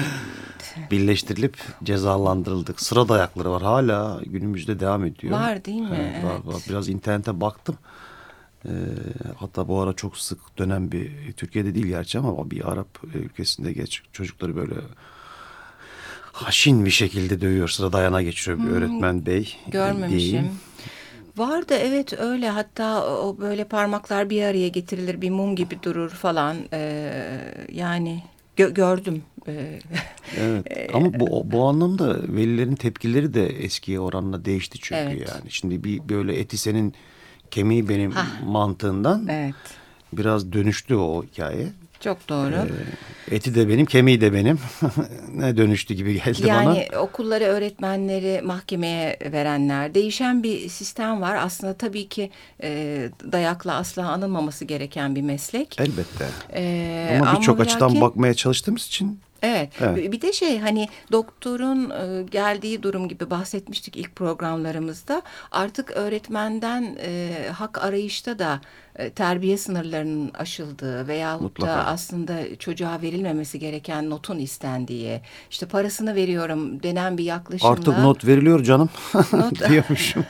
Birleştirilip 0.91 1.57
cezalandırıldık. 1.83 2.81
Sıra 2.81 3.09
dayakları 3.09 3.51
var 3.51 3.61
hala 3.61 4.21
günümüzde 4.25 4.79
devam 4.79 5.05
ediyor. 5.05 5.33
Var 5.33 5.65
değil 5.65 5.81
mi? 5.81 6.13
Evet, 6.13 6.23
var, 6.23 6.53
var. 6.53 6.61
Biraz 6.69 6.89
internete 6.89 7.41
baktım. 7.41 7.77
Ee, 8.65 8.69
hatta 9.37 9.67
bu 9.67 9.79
ara 9.79 9.93
çok 9.93 10.17
sık 10.17 10.57
dönen 10.57 10.91
bir 10.91 11.33
Türkiye'de 11.33 11.75
değil 11.75 11.87
gerçi 11.87 12.19
ama 12.19 12.51
bir 12.51 12.71
Arap 12.71 12.99
ülkesinde 13.13 13.73
geç 13.73 14.01
çocukları 14.11 14.55
böyle 14.55 14.75
haşin 16.31 16.85
bir 16.85 16.91
şekilde 16.91 17.41
dövüyor. 17.41 17.67
Sıra 17.67 17.93
dayana 17.93 18.21
geçiyor 18.21 18.57
bir 18.57 18.63
hmm, 18.63 18.73
öğretmen 18.73 19.25
bey. 19.25 19.57
Görmemişim. 19.67 20.19
Diyeyim. 20.19 20.51
Vardı 21.37 21.73
evet 21.73 22.13
öyle 22.19 22.49
hatta 22.49 23.07
o 23.07 23.37
böyle 23.37 23.63
parmaklar 23.63 24.29
bir 24.29 24.43
araya 24.43 24.67
getirilir 24.67 25.21
bir 25.21 25.29
mum 25.29 25.55
gibi 25.55 25.83
durur 25.83 26.09
falan 26.09 26.57
ee, 26.73 27.39
yani 27.71 28.23
gö 28.55 28.73
gördüm. 28.73 29.23
Ee, 29.47 29.79
evet 30.37 30.65
ama 30.93 31.19
bu, 31.19 31.51
bu 31.51 31.63
anlamda 31.63 32.17
velilerin 32.27 32.75
tepkileri 32.75 33.33
de 33.33 33.47
eskiye 33.47 33.99
oranla 33.99 34.45
değişti 34.45 34.79
çünkü 34.81 35.01
evet. 35.01 35.29
yani. 35.29 35.51
Şimdi 35.51 35.83
bir 35.83 36.09
böyle 36.09 36.39
eti 36.39 36.57
senin 36.57 36.93
kemiği 37.51 37.89
benim 37.89 38.11
Hah. 38.11 38.41
mantığından 38.45 39.27
evet. 39.27 39.55
biraz 40.13 40.53
dönüştü 40.53 40.95
o 40.95 41.23
hikaye. 41.23 41.67
Çok 42.03 42.29
doğru. 42.29 42.55
Ee, 43.31 43.35
eti 43.35 43.55
de 43.55 43.69
benim, 43.69 43.85
kemiği 43.85 44.21
de 44.21 44.33
benim. 44.33 44.59
ne 45.33 45.57
dönüştü 45.57 45.93
gibi 45.93 46.13
geldi 46.13 46.47
yani, 46.47 46.65
bana. 46.65 46.75
Yani 46.75 46.97
okulları, 46.97 47.43
öğretmenleri 47.43 48.41
mahkemeye 48.41 49.17
verenler. 49.31 49.93
Değişen 49.93 50.43
bir 50.43 50.69
sistem 50.69 51.21
var. 51.21 51.35
Aslında 51.35 51.73
tabii 51.73 52.07
ki 52.07 52.31
e, 52.63 53.09
dayakla 53.31 53.75
asla 53.75 54.09
anılmaması 54.09 54.65
gereken 54.65 55.15
bir 55.15 55.21
meslek. 55.21 55.79
Elbette. 55.79 56.25
Ee, 56.53 57.19
ama 57.21 57.39
birçok 57.39 57.59
açıdan 57.59 58.01
bakmaya 58.01 58.33
çalıştığımız 58.33 58.87
için 58.87 59.19
Evet. 59.43 59.69
evet. 59.81 60.11
Bir 60.11 60.21
de 60.21 60.33
şey 60.33 60.59
hani 60.59 60.87
doktorun 61.11 61.89
e, 61.89 62.23
geldiği 62.23 62.83
durum 62.83 63.07
gibi 63.07 63.29
bahsetmiştik 63.29 63.97
ilk 63.97 64.15
programlarımızda. 64.15 65.21
Artık 65.51 65.91
öğretmenden 65.91 66.97
e, 67.01 67.33
hak 67.53 67.83
arayışta 67.85 68.39
da 68.39 68.61
terbiye 69.15 69.57
sınırlarının 69.57 70.31
aşıldığı 70.33 71.07
veya 71.07 71.39
da 71.61 71.85
aslında 71.85 72.55
çocuğa 72.59 73.01
verilmemesi 73.01 73.59
gereken 73.59 74.09
notun 74.09 74.39
istendiği, 74.39 75.21
işte 75.51 75.65
parasını 75.65 76.15
veriyorum 76.15 76.83
denen 76.83 77.17
bir 77.17 77.23
yaklaşımla. 77.23 77.71
Artık 77.71 77.97
not 77.97 78.25
veriliyor 78.25 78.63
canım 78.63 78.89
not... 79.33 79.69
diyormuşum. 79.69 80.25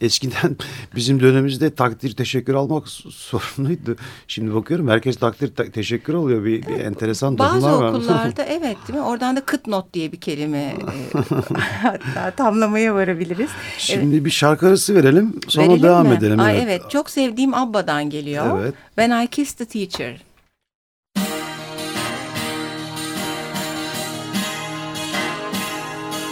Eskiden 0.00 0.56
bizim 0.94 1.20
dönemimizde 1.20 1.74
takdir 1.74 2.16
teşekkür 2.16 2.54
almak 2.54 2.88
sorunluydu. 2.88 3.96
Şimdi 4.28 4.54
bakıyorum 4.54 4.88
herkes 4.88 5.16
takdir 5.16 5.48
te 5.48 5.70
teşekkür 5.70 6.14
alıyor. 6.14 6.44
Bir, 6.44 6.66
bir 6.66 6.80
enteresan 6.80 7.38
Bazı 7.38 7.68
okullarda 7.68 8.44
evet 8.48 8.76
değil 8.88 8.98
mi? 8.98 9.04
Oradan 9.04 9.36
da 9.36 9.40
kıt 9.40 9.66
not 9.66 9.92
diye 9.94 10.12
bir 10.12 10.20
kelime 10.20 10.58
e, 10.58 10.74
hatta 11.82 12.30
tamlamaya 12.30 12.94
varabiliriz. 12.94 13.50
Şimdi 13.78 14.14
evet. 14.14 14.24
bir 14.24 14.30
şarkı 14.30 14.66
arası 14.66 14.94
verelim 14.94 15.40
sonra 15.48 15.68
verelim 15.68 15.82
devam 15.82 16.06
mi? 16.06 16.14
edelim. 16.14 16.40
Ay, 16.40 16.56
evet. 16.56 16.64
evet 16.66 16.90
çok 16.90 17.10
sevdiğim 17.10 17.54
Abba'dan 17.54 18.05
geliyor. 18.10 18.60
Evet. 18.60 18.74
When 18.94 19.22
I 19.22 19.26
Kissed 19.26 19.58
the 19.58 19.64
Teacher. 19.64 20.16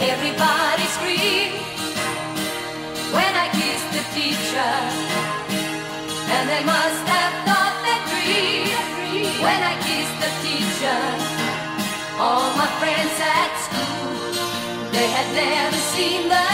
Everybody 0.00 0.86
scream 0.96 1.52
when 3.12 3.32
I 3.44 3.48
kissed 3.58 3.90
the 3.96 4.04
teacher, 4.14 4.72
and 6.34 6.48
they 6.48 6.62
must 6.64 7.04
have 7.14 7.34
thought 7.46 7.76
that 7.86 8.02
dream 8.10 8.68
when 9.44 9.60
I 9.72 9.74
kissed 9.86 10.18
the 10.24 10.30
teacher. 10.44 11.00
All 12.18 12.48
my 12.56 12.68
friends 12.80 13.16
at 13.38 13.52
school, 13.66 14.32
they 14.92 15.08
had 15.16 15.28
never 15.34 15.80
seen 15.94 16.28
the 16.28 16.53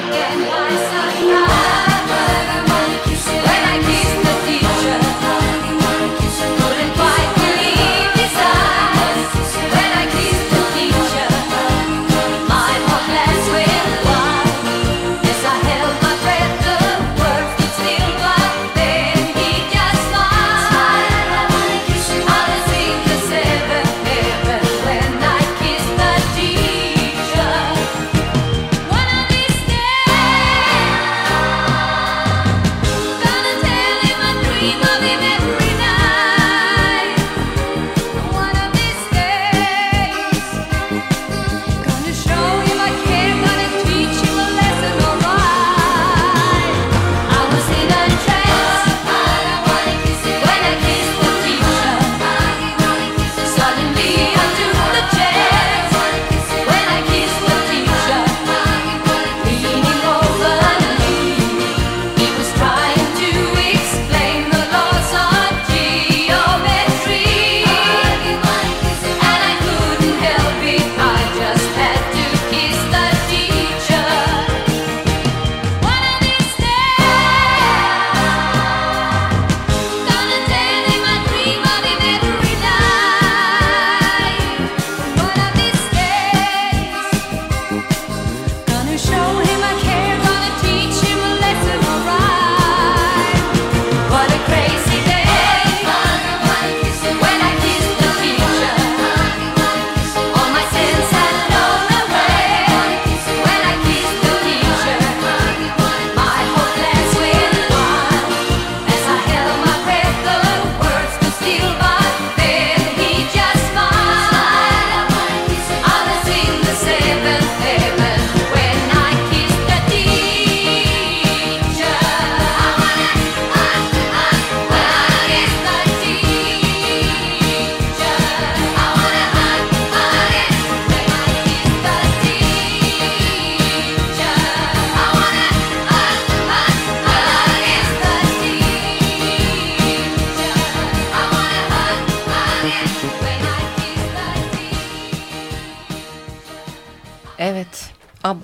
taken 0.00 0.40
by 0.48 0.70
surprise 0.70 1.69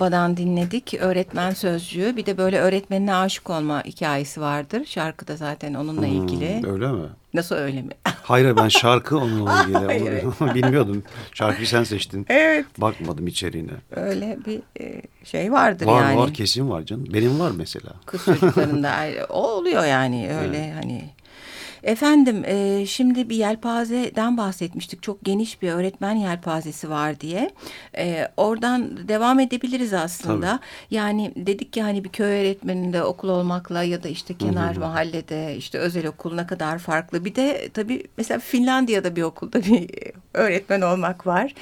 Abba'dan 0.06 0.36
dinledik. 0.36 0.94
Öğretmen 1.00 1.50
sözcüğü. 1.50 2.16
Bir 2.16 2.26
de 2.26 2.38
böyle 2.38 2.60
öğretmenine 2.60 3.14
aşık 3.14 3.50
olma 3.50 3.84
hikayesi 3.84 4.40
vardır. 4.40 4.84
Şarkıda 4.84 5.36
zaten 5.36 5.74
onunla 5.74 6.06
ilgili. 6.06 6.62
Hmm, 6.62 6.72
öyle 6.72 6.92
mi? 6.92 7.08
Nasıl 7.34 7.54
öyle 7.54 7.82
mi? 7.82 7.92
Hayır 8.22 8.56
ben 8.56 8.68
şarkı 8.68 9.18
onunla 9.18 9.62
ilgili. 9.62 9.78
Hayır. 9.78 10.24
Onu 10.40 10.54
Bilmiyordum. 10.54 11.02
Şarkıyı 11.32 11.66
sen 11.66 11.84
seçtin. 11.84 12.26
Evet. 12.28 12.66
Bakmadım 12.78 13.26
içeriğine. 13.26 13.72
Öyle 13.90 14.38
bir 14.46 14.60
e, 14.80 15.02
şey 15.24 15.52
vardır 15.52 15.86
var, 15.86 16.02
yani. 16.02 16.16
Var 16.16 16.22
var 16.22 16.34
kesin 16.34 16.70
var 16.70 16.82
canım. 16.82 17.06
Benim 17.12 17.40
var 17.40 17.52
mesela. 17.56 17.90
Kız 18.06 18.24
çocuklarında 18.24 18.94
o 19.28 19.50
oluyor 19.50 19.84
yani 19.84 20.30
öyle 20.42 20.58
evet. 20.58 20.84
hani 20.84 21.10
Efendim 21.86 22.44
e, 22.46 22.86
şimdi 22.86 23.30
bir 23.30 23.36
yelpazeden 23.36 24.36
bahsetmiştik. 24.36 25.02
Çok 25.02 25.24
geniş 25.24 25.62
bir 25.62 25.72
öğretmen 25.72 26.14
yelpazesi 26.14 26.90
var 26.90 27.20
diye. 27.20 27.50
E, 27.98 28.28
oradan 28.36 29.08
devam 29.08 29.40
edebiliriz 29.40 29.92
aslında. 29.92 30.46
Tabii. 30.46 30.94
Yani 30.94 31.32
dedik 31.36 31.72
ki 31.72 31.82
hani 31.82 32.04
bir 32.04 32.08
köy 32.08 32.40
öğretmeninde 32.40 33.02
okul 33.02 33.28
olmakla 33.28 33.82
ya 33.82 34.02
da 34.02 34.08
işte 34.08 34.34
kenar 34.34 34.72
Hı-hı. 34.72 34.80
mahallede 34.80 35.56
işte 35.56 35.78
özel 35.78 36.06
okul 36.06 36.34
ne 36.34 36.46
kadar 36.46 36.78
farklı. 36.78 37.24
Bir 37.24 37.34
de 37.34 37.68
tabii 37.74 38.02
mesela 38.16 38.40
Finlandiya'da 38.40 39.16
bir 39.16 39.22
okulda 39.22 39.64
bir 39.64 39.90
öğretmen 40.36 40.80
olmak 40.80 41.26
var. 41.26 41.54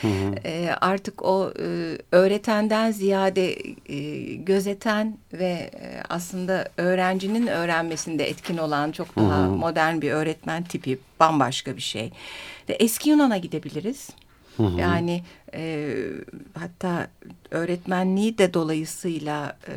E, 0.45 0.71
artık 0.81 1.25
o 1.25 1.53
e, 1.59 1.99
öğretenden 2.13 2.91
ziyade 2.91 3.57
e, 3.87 4.35
gözeten 4.35 5.19
ve 5.33 5.71
e, 5.81 6.03
aslında 6.09 6.69
öğrencinin 6.77 7.47
öğrenmesinde 7.47 8.29
etkin 8.29 8.59
olan 8.59 8.93
çok 8.93 9.17
daha 9.17 9.43
Hı-hı. 9.43 9.51
modern 9.51 10.01
bir 10.01 10.11
öğretmen 10.11 10.65
tipi 10.65 10.99
bambaşka 11.21 11.77
bir 11.77 11.83
şey. 11.83 12.13
Ve 12.69 12.73
eski 12.73 13.11
Yunan'a 13.11 13.37
gidebiliriz. 13.37 14.11
Hı 14.57 14.63
hı. 14.63 14.81
Yani 14.81 15.23
e, 15.55 15.95
hatta 16.59 17.07
öğretmenliği 17.51 18.39
de 18.39 18.55
dolayısıyla 18.55 19.57
e, 19.69 19.73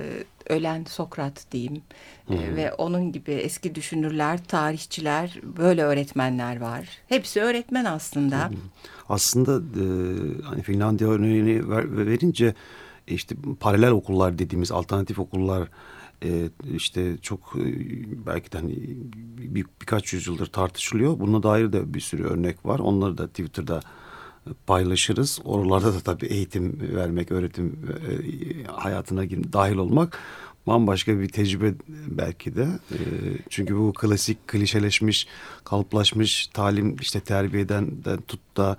ölen 0.53 0.83
Sokrat 0.83 1.45
diyeyim 1.51 1.81
E, 2.29 2.55
ve 2.55 2.73
onun 2.73 3.11
gibi 3.11 3.31
eski 3.31 3.75
düşünürler, 3.75 4.43
tarihçiler 4.43 5.39
böyle 5.57 5.83
öğretmenler 5.83 6.61
var. 6.61 6.89
Hepsi 7.07 7.41
öğretmen 7.41 7.85
aslında. 7.85 8.51
Aslında 9.09 9.57
e, 9.57 9.85
hani 10.43 10.61
Finlandiya 10.61 11.09
örneğini 11.09 11.69
ver, 11.69 11.97
verince 11.97 12.53
işte 13.07 13.35
paralel 13.59 13.91
okullar 13.91 14.39
dediğimiz 14.39 14.71
alternatif 14.71 15.19
okullar 15.19 15.69
e, 16.23 16.49
işte 16.75 17.17
çok 17.17 17.39
e, 17.55 17.65
belki 18.25 18.51
de 18.51 18.57
hani 18.57 18.75
bir, 19.37 19.65
birkaç 19.81 20.13
yüzyıldır 20.13 20.45
tartışılıyor. 20.45 21.19
Buna 21.19 21.43
dair 21.43 21.73
de 21.73 21.93
bir 21.93 21.99
sürü 21.99 22.23
örnek 22.23 22.65
var. 22.65 22.79
Onları 22.79 23.17
da 23.17 23.27
Twitter'da 23.27 23.81
paylaşırız. 24.67 25.39
Oralarda 25.43 25.93
da 25.93 25.99
tabii 25.99 26.25
eğitim 26.25 26.79
vermek, 26.95 27.31
öğretim 27.31 27.79
e, 28.09 28.63
hayatına 28.63 29.21
dahil 29.53 29.75
olmak 29.75 30.19
bambaşka 30.67 31.19
bir 31.19 31.29
tecrübe 31.29 31.73
belki 32.07 32.55
de. 32.55 32.67
E, 32.91 32.99
çünkü 33.49 33.77
bu 33.77 33.93
klasik, 33.93 34.47
klişeleşmiş, 34.47 35.27
kalıplaşmış 35.63 36.47
talim 36.47 36.95
işte 37.01 37.19
terbiyeden 37.19 37.91
tut 38.27 38.57
da 38.57 38.77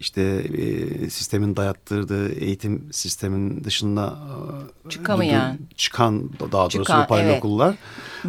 işte 0.00 0.22
e, 0.58 1.10
sistemin 1.10 1.56
dayattırdığı 1.56 2.32
eğitim 2.32 2.88
sistemin 2.92 3.64
dışında 3.64 4.18
e, 4.86 4.90
çıkamayan 4.90 5.58
çıkan 5.76 6.30
daha 6.40 6.62
doğrusu 6.62 6.78
çıkan, 6.78 7.06
paralel 7.06 7.28
evet. 7.28 7.38
okullar 7.38 7.76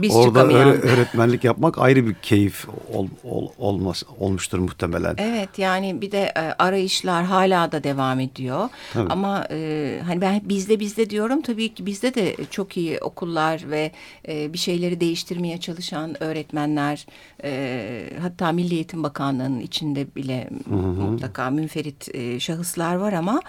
Biz 0.02 0.16
orada 0.16 0.44
öyle 0.44 0.82
öğretmenlik 0.82 1.44
yapmak 1.44 1.78
ayrı 1.78 2.08
bir 2.08 2.14
keyif 2.14 2.68
ol, 2.94 3.08
ol, 3.24 3.50
olmaz 3.58 4.04
olmuştur 4.20 4.60
muhtemelen. 4.60 5.16
Evet 5.18 5.60
yani 5.60 6.02
bir 6.02 6.12
de 6.12 6.34
e, 6.38 6.40
arayışlar 6.40 7.26
hala 7.26 7.72
da 7.72 7.84
devam 7.84 8.20
ediyor. 8.20 8.70
Tabii. 8.94 9.10
Ama 9.10 9.48
e, 9.52 10.00
hani 10.06 10.22
ben 10.22 10.42
bizde 10.44 10.80
bizde 10.80 11.10
diyorum 11.10 11.42
tabii 11.42 11.74
ki 11.74 11.86
bizde 11.86 12.16
de 12.16 12.36
çok 12.52 12.78
iyi 12.78 13.00
okullar 13.00 13.70
ve 13.70 13.92
e, 14.28 14.54
bir 14.54 14.58
şeyleri 14.58 15.00
değiştirmeye 15.00 15.60
çalışan 15.60 16.24
öğretmenler 16.24 17.06
e, 17.44 18.10
hatta 18.22 18.52
Milli 18.52 18.76
Eğitim 18.76 19.04
Bakanlığı'nın 19.04 19.60
içinde 19.60 20.16
bile 20.16 20.50
hı 20.70 20.76
hı. 20.76 20.78
mutlaka 20.78 21.50
münferit 21.50 22.16
e, 22.16 22.40
şahıslar 22.40 22.96
var 22.96 23.14
ama 23.14 23.42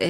e, 0.00 0.08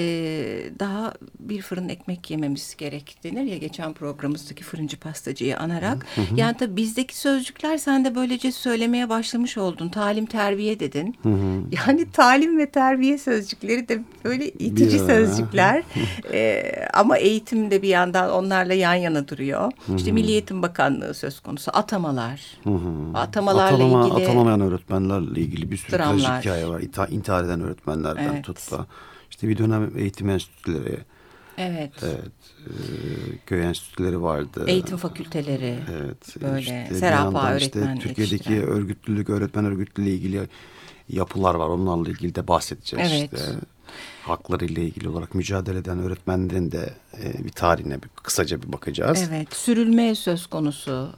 daha 0.78 1.14
bir 1.40 1.62
fırın 1.62 1.88
ekmek 1.88 2.30
yememiz 2.30 2.74
gerek 2.78 3.16
denir 3.24 3.42
ya 3.42 3.56
geçen 3.56 3.92
programımızdaki 3.92 4.64
fırıncı 4.64 5.00
pastacıyı 5.00 5.58
anarak. 5.78 6.06
Hı 6.14 6.20
hı. 6.20 6.24
Yani 6.36 6.56
tabii 6.56 6.76
bizdeki 6.76 7.16
sözcükler 7.16 7.78
sen 7.78 8.04
de 8.04 8.14
böylece 8.14 8.52
söylemeye 8.52 9.08
başlamış 9.08 9.58
oldun. 9.58 9.88
Talim 9.88 10.26
terbiye 10.26 10.80
dedin. 10.80 11.16
Hı 11.22 11.28
hı. 11.28 11.62
Yani 11.86 12.10
talim 12.10 12.58
ve 12.58 12.70
terbiye 12.70 13.18
sözcükleri 13.18 13.88
de 13.88 14.02
böyle 14.24 14.48
itici 14.48 14.92
bir 14.92 15.06
sözcükler. 15.06 15.82
e, 16.32 16.72
ama 16.94 17.18
eğitim 17.18 17.70
de 17.70 17.82
bir 17.82 17.88
yandan 17.88 18.30
onlarla 18.30 18.74
yan 18.74 18.94
yana 18.94 19.28
duruyor. 19.28 19.72
Hı 19.86 19.92
hı. 19.92 19.96
İşte 19.96 20.12
Milli 20.12 20.30
Eğitim 20.30 20.62
Bakanlığı 20.62 21.14
söz 21.14 21.40
konusu 21.40 21.70
atamalar. 21.74 22.40
Hı 22.64 22.70
hı. 22.70 23.18
Atamalarla 23.18 23.74
Atalama, 23.74 24.08
ilgili. 24.08 24.28
Atanamayan 24.28 24.60
öğretmenlerle 24.60 25.40
ilgili 25.40 25.70
bir 25.70 25.76
sürü 25.76 25.96
trajik 25.96 26.28
hikaye 26.28 26.68
var. 26.68 26.82
İntihar 27.10 27.44
eden 27.44 27.60
öğretmenlerden 27.60 28.32
evet. 28.32 28.44
tut 28.44 28.72
da 28.72 28.86
işte 29.30 29.48
bir 29.48 29.58
dönem 29.58 29.90
eğitim 29.98 30.30
enstitüleri 30.30 30.98
Evet. 31.58 31.92
Evet. 32.02 32.32
E, 32.66 32.72
köy 33.46 33.64
enstitüleri 33.64 34.22
vardı. 34.22 34.64
Eğitim 34.66 34.96
fakülteleri. 34.96 35.78
Evet. 35.92 36.36
Böyle 36.42 36.60
işte 36.60 36.88
Serapa 36.94 37.52
öğretmen 37.52 37.96
işte 37.96 38.08
Türkiye'deki 38.08 38.52
yetiştiren. 38.52 38.62
örgütlülük, 38.62 39.30
öğretmen 39.30 39.64
örgütlülüğü 39.64 40.08
ilgili 40.10 40.40
yapılar 41.08 41.54
var. 41.54 41.68
Onlarla 41.68 42.10
ilgili 42.10 42.34
de 42.34 42.48
bahsedeceğiz 42.48 43.12
evet. 43.12 43.32
işte 43.32 43.52
hakları 44.28 44.64
ile 44.64 44.82
ilgili 44.82 45.08
olarak 45.08 45.34
mücadele 45.34 45.78
eden 45.78 45.98
öğretmenlerin 45.98 46.72
de 46.72 46.90
e, 47.22 47.44
bir 47.44 47.50
tarihine 47.50 48.02
bir, 48.02 48.08
kısaca 48.22 48.62
bir 48.62 48.72
bakacağız. 48.72 49.28
Evet, 49.28 49.54
sürülme 49.54 50.14
söz 50.14 50.46
konusu. 50.46 51.08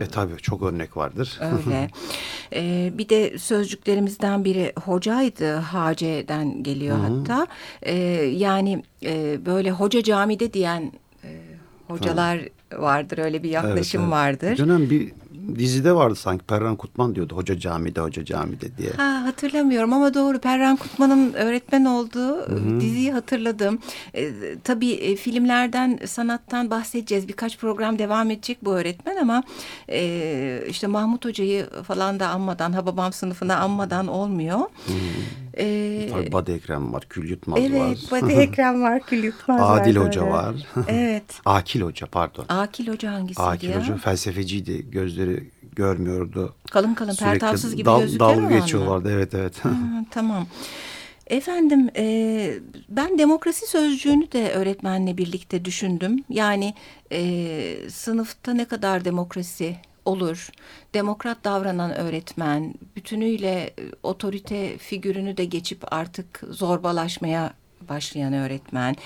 E, 0.00 0.04
e 0.04 0.06
tabii 0.06 0.36
çok 0.36 0.62
örnek 0.62 0.96
vardır. 0.96 1.40
Öyle. 1.40 1.90
e, 2.52 2.92
bir 2.98 3.08
de 3.08 3.38
sözcüklerimizden 3.38 4.44
biri 4.44 4.72
hocaydı, 4.84 5.54
haceden 5.54 6.62
geliyor 6.62 6.98
Hı 6.98 7.02
-hı. 7.02 7.18
hatta. 7.18 7.46
E, 7.82 7.94
yani 8.36 8.82
e, 9.04 9.46
böyle 9.46 9.70
hoca 9.70 10.02
camide 10.02 10.52
diyen 10.52 10.92
e, 11.24 11.40
hocalar 11.88 12.38
Hı. 12.38 12.82
vardır, 12.82 13.18
öyle 13.18 13.42
bir 13.42 13.50
yaklaşım 13.50 14.02
evet, 14.02 14.12
evet. 14.12 14.52
vardır. 14.52 14.58
Dönem 14.58 14.90
bir 14.90 15.12
dizide 15.58 15.94
vardı 15.94 16.14
sanki 16.14 16.44
Perran 16.44 16.76
Kutman 16.76 17.14
diyordu 17.14 17.36
hoca 17.36 17.58
camide 17.58 18.00
hoca 18.00 18.24
camide 18.24 18.76
diye. 18.78 18.90
Ha 18.90 19.22
hatırlamıyorum 19.24 19.92
ama 19.92 20.14
doğru 20.14 20.38
Perran 20.38 20.76
Kutman'ın 20.76 21.32
öğretmen 21.32 21.84
olduğu 21.84 22.36
Hı-hı. 22.36 22.80
diziyi 22.80 23.12
hatırladım. 23.12 23.78
E, 24.14 24.30
tabii 24.64 24.90
e, 24.90 25.16
filmlerden 25.16 25.98
sanattan 26.06 26.70
bahsedeceğiz 26.70 27.28
birkaç 27.28 27.58
program 27.58 27.98
devam 27.98 28.30
edecek 28.30 28.58
bu 28.64 28.72
öğretmen 28.74 29.16
ama 29.16 29.42
e, 29.88 30.64
işte 30.68 30.86
Mahmut 30.86 31.24
Hoca'yı 31.24 31.66
falan 31.86 32.20
da 32.20 32.28
anmadan 32.28 32.72
Hababam 32.72 33.12
sınıfına 33.12 33.56
anmadan 33.56 34.06
olmuyor. 34.06 34.58
Hı-hı. 34.58 35.41
Ee, 35.58 36.08
Tabii 36.12 36.32
Badi 36.32 36.52
Ekrem 36.52 36.92
var, 36.92 37.04
Kül 37.08 37.30
Yutmaz 37.30 37.60
evet, 37.60 37.80
var. 37.80 37.86
Evet, 37.86 38.12
Badi 38.12 38.32
Ekrem 38.32 38.82
var, 38.82 39.00
Kül 39.00 39.24
Yutmaz 39.24 39.60
var. 39.60 39.80
Adil 39.80 39.96
Hoca 39.96 40.26
var. 40.26 40.54
evet. 40.88 41.24
Akil 41.44 41.80
Hoca 41.80 42.06
pardon. 42.06 42.44
Akil 42.48 42.88
Hoca 42.88 43.12
hangisiydi 43.12 43.48
Akil 43.48 43.68
ya? 43.68 43.80
Hoca 43.80 43.96
felsefeciydi, 43.96 44.90
gözleri 44.90 45.50
görmüyordu. 45.76 46.54
Kalın 46.70 46.94
kalın, 46.94 47.14
pertavsız 47.14 47.76
gibi 47.76 47.84
dal, 47.84 48.00
gözlükler 48.00 48.28
Dalga 48.28 48.58
geçiyorlardı, 48.58 49.12
evet 49.12 49.34
evet. 49.34 49.64
Ha, 49.64 49.70
tamam. 50.10 50.46
Efendim 51.26 51.90
e, 51.96 52.54
ben 52.88 53.18
demokrasi 53.18 53.66
sözcüğünü 53.66 54.32
de 54.32 54.52
öğretmenle 54.52 55.18
birlikte 55.18 55.64
düşündüm. 55.64 56.24
Yani 56.28 56.74
e, 57.12 57.90
sınıfta 57.90 58.52
ne 58.52 58.64
kadar 58.64 59.04
demokrasi 59.04 59.76
olur. 60.04 60.48
Demokrat 60.94 61.44
davranan 61.44 61.96
öğretmen 61.96 62.74
bütünüyle 62.96 63.60
e, 63.62 63.72
otorite 64.02 64.78
figürünü 64.78 65.36
de 65.36 65.44
geçip 65.44 65.92
artık 65.92 66.42
zorbalaşmaya 66.50 67.52
başlayan 67.88 68.32
öğretmen. 68.32 68.96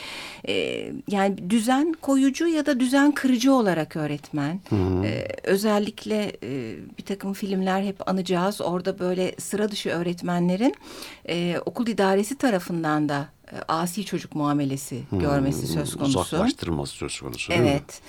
Ee, 0.49 0.93
yani 1.09 1.51
düzen 1.51 1.95
koyucu 2.03 2.49
ya 2.49 2.67
da 2.67 2.81
düzen 2.81 3.13
kırıcı 3.13 3.53
olarak 3.53 3.97
öğretmen. 3.97 4.61
Hı 4.69 4.77
hı. 4.77 5.05
Ee, 5.05 5.29
özellikle 5.43 6.33
e, 6.43 6.77
bir 6.99 7.03
takım 7.05 7.33
filmler 7.33 7.83
hep 7.83 8.09
anacağız. 8.09 8.61
Orada 8.61 8.99
böyle 8.99 9.35
sıra 9.39 9.71
dışı 9.71 9.91
öğretmenlerin 9.91 10.75
e, 11.29 11.59
okul 11.67 11.87
idaresi 11.87 12.39
tarafından 12.39 13.09
da 13.09 13.29
e, 13.53 13.57
asi 13.69 14.05
çocuk 14.05 14.35
muamelesi 14.35 15.03
hmm, 15.11 15.19
görmesi 15.19 15.67
söz 15.67 15.97
konusu. 15.97 16.21
Uzaklaştırılması 16.21 16.93
söz 16.93 17.21
konusu. 17.21 17.53
Evet. 17.53 18.03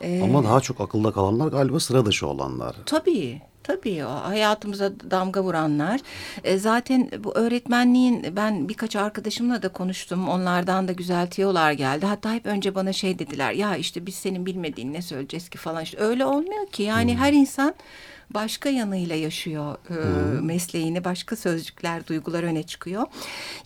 Ee, 0.00 0.22
Ama 0.22 0.44
daha 0.44 0.60
çok 0.60 0.80
akılda 0.80 1.12
kalanlar 1.12 1.48
galiba 1.48 1.80
sıra 1.80 2.06
dışı 2.06 2.26
olanlar. 2.26 2.76
Tabii. 2.86 3.40
Tabii 3.62 3.98
hayatımıza 3.98 4.92
damga 5.10 5.42
vuranlar. 5.42 6.00
E, 6.44 6.58
zaten 6.58 7.10
bu 7.24 7.34
öğretmenliğin 7.34 8.36
ben 8.36 8.68
birkaç 8.68 8.96
arkadaşımla 8.96 9.62
da 9.62 9.68
konuştum. 9.68 10.28
Onlardan 10.28 10.88
da 10.88 10.92
güzel 10.92 11.26
tiyolar 11.26 11.72
geldi. 11.72 12.06
Hatta 12.06 12.32
hep 12.32 12.46
önce 12.46 12.74
bana 12.74 12.92
şey 12.92 13.18
dediler. 13.18 13.52
Ya 13.52 13.76
işte 13.76 14.06
biz 14.06 14.14
senin 14.14 14.46
bilmediğin 14.46 14.92
ne 14.92 15.02
söyleyeceğiz 15.02 15.48
ki 15.48 15.58
falan. 15.58 15.82
İşte 15.82 15.98
öyle 15.98 16.26
olmuyor 16.26 16.66
ki. 16.66 16.82
Yani 16.82 17.12
hmm. 17.12 17.20
her 17.20 17.32
insan 17.32 17.74
başka 18.34 18.68
yanıyla 18.68 19.16
yaşıyor 19.16 19.76
e, 19.90 19.94
hmm. 19.94 20.46
mesleğini. 20.46 21.04
Başka 21.04 21.36
sözcükler, 21.36 22.06
duygular 22.06 22.42
öne 22.42 22.62
çıkıyor. 22.62 23.06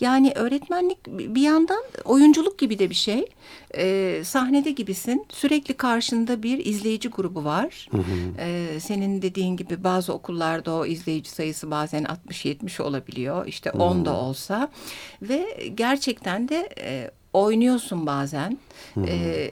Yani 0.00 0.32
öğretmenlik 0.34 1.06
bir 1.06 1.42
yandan 1.42 1.82
oyunculuk 2.04 2.58
gibi 2.58 2.78
de 2.78 2.90
bir 2.90 2.94
şey. 2.94 3.26
E, 3.74 4.22
sahnede 4.24 4.70
gibisin. 4.70 5.26
Sürekli 5.28 5.74
karşında 5.74 6.42
bir 6.42 6.66
izleyici 6.66 7.08
grubu 7.08 7.44
var. 7.44 7.88
Hı 7.90 7.98
E, 8.38 8.80
senin 8.80 9.22
dediğin 9.22 9.56
gibi 9.56 9.84
bazı 9.84 10.12
okullarda 10.12 10.74
o 10.74 10.86
izleyici 10.86 11.30
sayısı 11.30 11.70
bazen 11.70 12.06
60-70 12.30 12.82
olabiliyor. 12.82 13.46
İşte 13.46 13.70
10 13.70 14.04
da 14.04 14.14
olsa. 14.14 14.68
Ve 15.22 15.70
gerçekten 15.74 16.48
de... 16.48 16.68
E, 16.80 17.10
oynuyorsun 17.36 18.06
bazen. 18.06 18.58
E, 19.06 19.50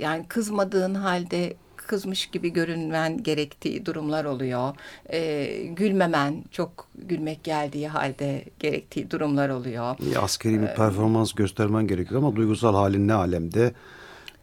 yani 0.00 0.24
kızmadığın 0.28 0.94
halde 0.94 1.56
kızmış 1.86 2.26
gibi 2.26 2.52
görünmen 2.52 3.22
gerektiği 3.22 3.86
durumlar 3.86 4.24
oluyor. 4.24 4.74
E, 5.12 5.46
gülmemen, 5.66 6.44
çok 6.50 6.88
gülmek 6.94 7.44
geldiği 7.44 7.88
halde 7.88 8.44
gerektiği 8.58 9.10
durumlar 9.10 9.48
oluyor. 9.48 9.96
Askeri 10.20 10.62
bir 10.62 10.66
performans 10.66 11.32
göstermen 11.32 11.86
gerekiyor 11.86 12.22
ama 12.22 12.36
duygusal 12.36 12.74
halin 12.74 13.08
ne 13.08 13.14
alemde? 13.14 13.74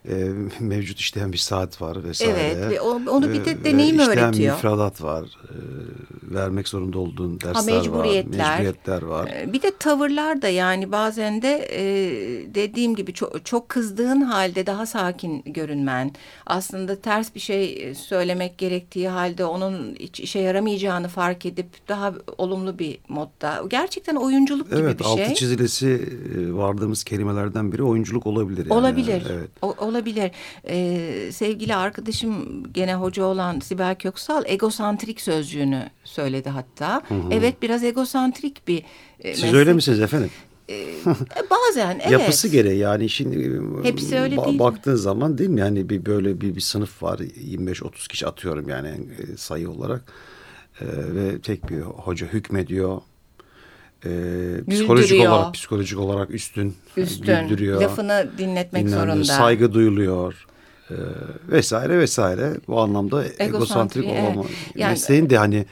E, 0.10 0.14
mevcut 0.60 1.00
işleyen 1.00 1.34
bir 1.34 1.38
saat 1.38 1.82
var 1.82 2.04
vesaire. 2.04 2.40
Evet 2.40 2.72
ve 2.72 2.82
onu 2.82 3.34
bir 3.34 3.46
de 3.46 3.52
e, 3.52 3.64
deneyim 3.64 4.00
e, 4.00 4.08
öğretiyor. 4.08 4.56
müfredat 4.56 5.02
var. 5.02 5.24
E, 5.24 5.58
vermek 6.34 6.68
zorunda 6.68 7.00
olduğun 7.00 7.42
dersler 7.42 7.74
ha, 7.74 7.80
mecburiyetler, 7.80 8.40
var. 8.40 8.58
Mecburiyetler 8.58 9.02
var. 9.02 9.28
E, 9.28 9.54
bir 9.54 9.62
de 9.62 9.72
tavırlar 9.80 10.42
da 10.42 10.48
yani 10.48 10.92
bazen 10.92 11.42
de 11.42 11.70
e, 11.72 11.84
dediğim 12.56 12.96
gibi 12.96 13.14
çok, 13.14 13.46
çok 13.46 13.70
kızdığın 13.70 14.22
halde 14.22 14.66
daha 14.66 14.86
sakin 14.86 15.44
görünmen. 15.46 16.12
Aslında 16.46 16.96
ters 16.96 17.36
bir 17.36 17.40
şey 17.40 17.94
söylemek 17.96 18.58
gerektiği 18.58 19.10
halde 19.10 19.46
onun 19.46 19.96
hiç 19.96 20.20
işe 20.20 20.40
yaramayacağını 20.40 21.08
fark 21.08 21.46
edip 21.46 21.68
daha 21.88 22.14
olumlu 22.38 22.80
bir 22.80 22.98
modda. 23.10 23.64
Gerçekten 23.68 24.16
oyunculuk 24.16 24.72
gibi 24.72 24.80
evet, 24.80 25.00
bir 25.00 25.04
şey. 25.04 25.14
Evet 25.14 25.28
altı 25.28 25.36
çizilesi 25.36 26.10
vardığımız 26.58 27.04
kelimelerden 27.04 27.72
biri 27.72 27.84
oyunculuk 27.84 28.28
olabilir. 28.28 28.66
Yani. 28.66 28.74
Olabilir. 28.74 29.24
Evet. 29.32 29.50
O, 29.62 29.76
olabilir. 29.92 30.32
Ee, 30.68 31.30
sevgili 31.32 31.76
arkadaşım 31.76 32.64
gene 32.74 32.96
hoca 32.96 33.24
olan 33.24 33.60
Sibel 33.60 33.96
Köksal 33.96 34.44
egosantrik 34.48 35.22
sözcüğünü 35.22 35.90
söyledi 36.04 36.50
hatta. 36.50 37.02
Hı 37.08 37.16
hı. 37.16 37.28
Evet 37.32 37.62
biraz 37.62 37.84
egosantrik 37.84 38.68
bir 38.68 38.84
e, 39.20 39.34
Siz 39.34 39.44
meslek. 39.44 39.60
öyle 39.60 39.74
misiniz 39.74 40.00
efendim? 40.00 40.30
Ee, 40.70 40.86
bazen 41.50 42.00
evet. 42.00 42.12
Yapısı 42.12 42.48
gereği 42.48 42.78
yani 42.78 43.10
şimdi 43.10 43.62
e, 43.84 43.88
Hepsi 43.88 44.20
öyle 44.20 44.36
ba- 44.36 44.46
değil 44.46 44.60
baktığın 44.60 44.94
mi? 44.94 45.00
zaman 45.00 45.38
değil 45.38 45.50
mi 45.50 45.60
yani 45.60 45.90
bir 45.90 46.06
böyle 46.06 46.42
bir, 46.42 46.56
bir 46.56 46.62
sınıf 46.62 47.04
var 47.04 47.20
25-30 47.20 48.08
kişi 48.08 48.28
atıyorum 48.28 48.70
yani 48.70 48.88
e, 48.90 49.38
sayı 49.38 49.70
olarak 49.70 50.02
ee, 50.82 50.86
ve 51.16 51.40
tek 51.42 51.70
bir 51.70 51.82
hoca 51.82 52.28
hükmediyor 52.28 53.02
e, 54.06 54.10
psikolojik 54.70 55.22
olarak 55.22 55.54
psikolojik 55.54 56.00
olarak 56.00 56.32
üstün, 56.32 56.76
üstün 56.98 57.42
güldürüyor. 57.42 57.82
Lafını 57.82 58.28
dinletmek 58.38 58.90
zorunda. 58.90 59.24
Saygı 59.24 59.74
duyuluyor. 59.74 60.46
E, 60.90 60.96
vesaire 61.52 62.00
vesaire. 62.00 62.54
Bu 62.68 62.82
anlamda 62.82 63.24
egosantrik, 63.26 63.56
egosantrik 63.56 64.06
olma. 64.06 64.44
Evet. 64.46 64.76
Yani, 64.76 64.92
mesleğin 64.92 65.30
de 65.30 65.38
hani 65.38 65.66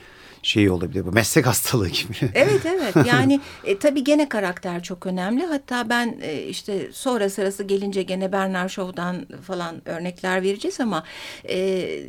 şey 0.43 0.69
olabilir. 0.69 1.05
Bu 1.05 1.11
meslek 1.11 1.47
hastalığı 1.47 1.89
gibi. 1.89 2.13
Evet 2.33 2.65
evet 2.65 3.07
yani 3.07 3.39
e, 3.63 3.79
tabii 3.79 4.03
gene 4.03 4.29
karakter 4.29 4.83
çok 4.83 5.05
önemli. 5.05 5.45
Hatta 5.45 5.89
ben 5.89 6.17
e, 6.21 6.43
işte 6.43 6.89
sonra 6.93 7.29
sırası 7.29 7.63
gelince 7.63 8.03
gene 8.03 8.31
Bernard 8.31 8.69
Shaw'dan 8.69 9.27
falan 9.47 9.81
örnekler 9.85 10.41
vereceğiz 10.43 10.79
ama 10.79 11.03
e, 11.49 11.57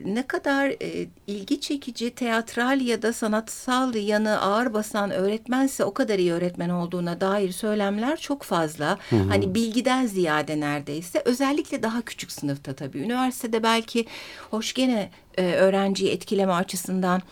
ne 0.05 0.27
kadar 0.27 0.67
e, 0.69 1.07
ilgi 1.27 1.61
çekici 1.61 2.11
teatral 2.11 2.81
ya 2.81 3.03
da 3.03 3.13
sanatsal 3.13 3.95
yanı 3.95 4.41
ağır 4.41 4.75
basan 4.75 5.11
öğretmense 5.11 5.85
o 5.85 5.95
kadar 5.95 6.19
iyi 6.19 6.33
öğretmen 6.33 6.69
olduğuna 6.69 7.21
dair 7.21 7.53
söylemler 7.53 8.17
çok 8.17 8.43
fazla. 8.43 8.99
Hı 9.11 9.17
hı. 9.17 9.29
Hani 9.29 9.55
bilgiden 9.55 10.07
ziyade 10.07 10.61
neredeyse 10.61 11.23
özellikle 11.25 11.83
daha 11.83 12.03
küçük 12.03 12.33
sınıfta 12.33 12.73
tabii. 12.73 12.99
Üniversitede 12.99 13.63
belki 13.63 14.07
hoş 14.51 14.75
gene 14.75 15.11
e, 15.39 15.53
öğrenciyi 15.53 16.11
etkileme 16.11 16.53
açısından 16.53 17.23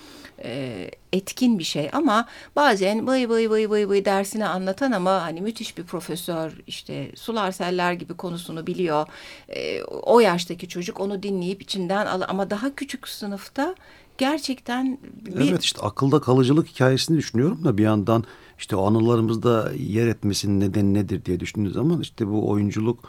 e, 0.44 0.90
etkin 1.12 1.59
bir 1.59 1.64
şey 1.64 1.90
ama 1.92 2.27
bazen 2.57 3.07
vay 3.07 3.29
vay 3.29 3.51
vay 3.51 3.70
vay 3.70 3.88
vay 3.88 4.05
dersini 4.05 4.46
anlatan 4.46 4.92
ama 4.92 5.22
hani 5.22 5.40
müthiş 5.40 5.79
bir 5.79 5.85
profesör 5.85 6.53
işte 6.66 7.12
sular 7.16 7.53
seller 7.53 7.92
gibi 7.92 8.14
konusunu 8.14 8.66
biliyor. 8.66 9.07
E, 9.48 9.83
o 9.83 10.20
yaştaki 10.20 10.68
çocuk 10.68 11.01
onu 11.01 11.22
dinleyip 11.22 11.62
içinden 11.62 12.07
al 12.07 12.22
ama 12.29 12.51
daha 12.51 12.74
küçük 12.74 13.09
sınıfta 13.09 13.74
gerçekten 14.18 14.98
bir... 15.03 15.51
Evet 15.51 15.64
işte 15.64 15.81
akılda 15.81 16.20
kalıcılık 16.20 16.68
hikayesini 16.68 17.16
düşünüyorum 17.18 17.64
da 17.64 17.79
bir 17.79 17.83
yandan 17.83 18.24
işte 18.59 18.77
o 18.77 18.87
anılarımızda 18.87 19.72
yer 19.79 20.07
etmesinin 20.07 20.61
nedeni 20.61 20.94
nedir 20.94 21.24
diye 21.24 21.40
düşündüğünüz 21.40 21.74
zaman 21.74 22.01
işte 22.01 22.29
bu 22.29 22.48
oyunculuk 22.48 23.05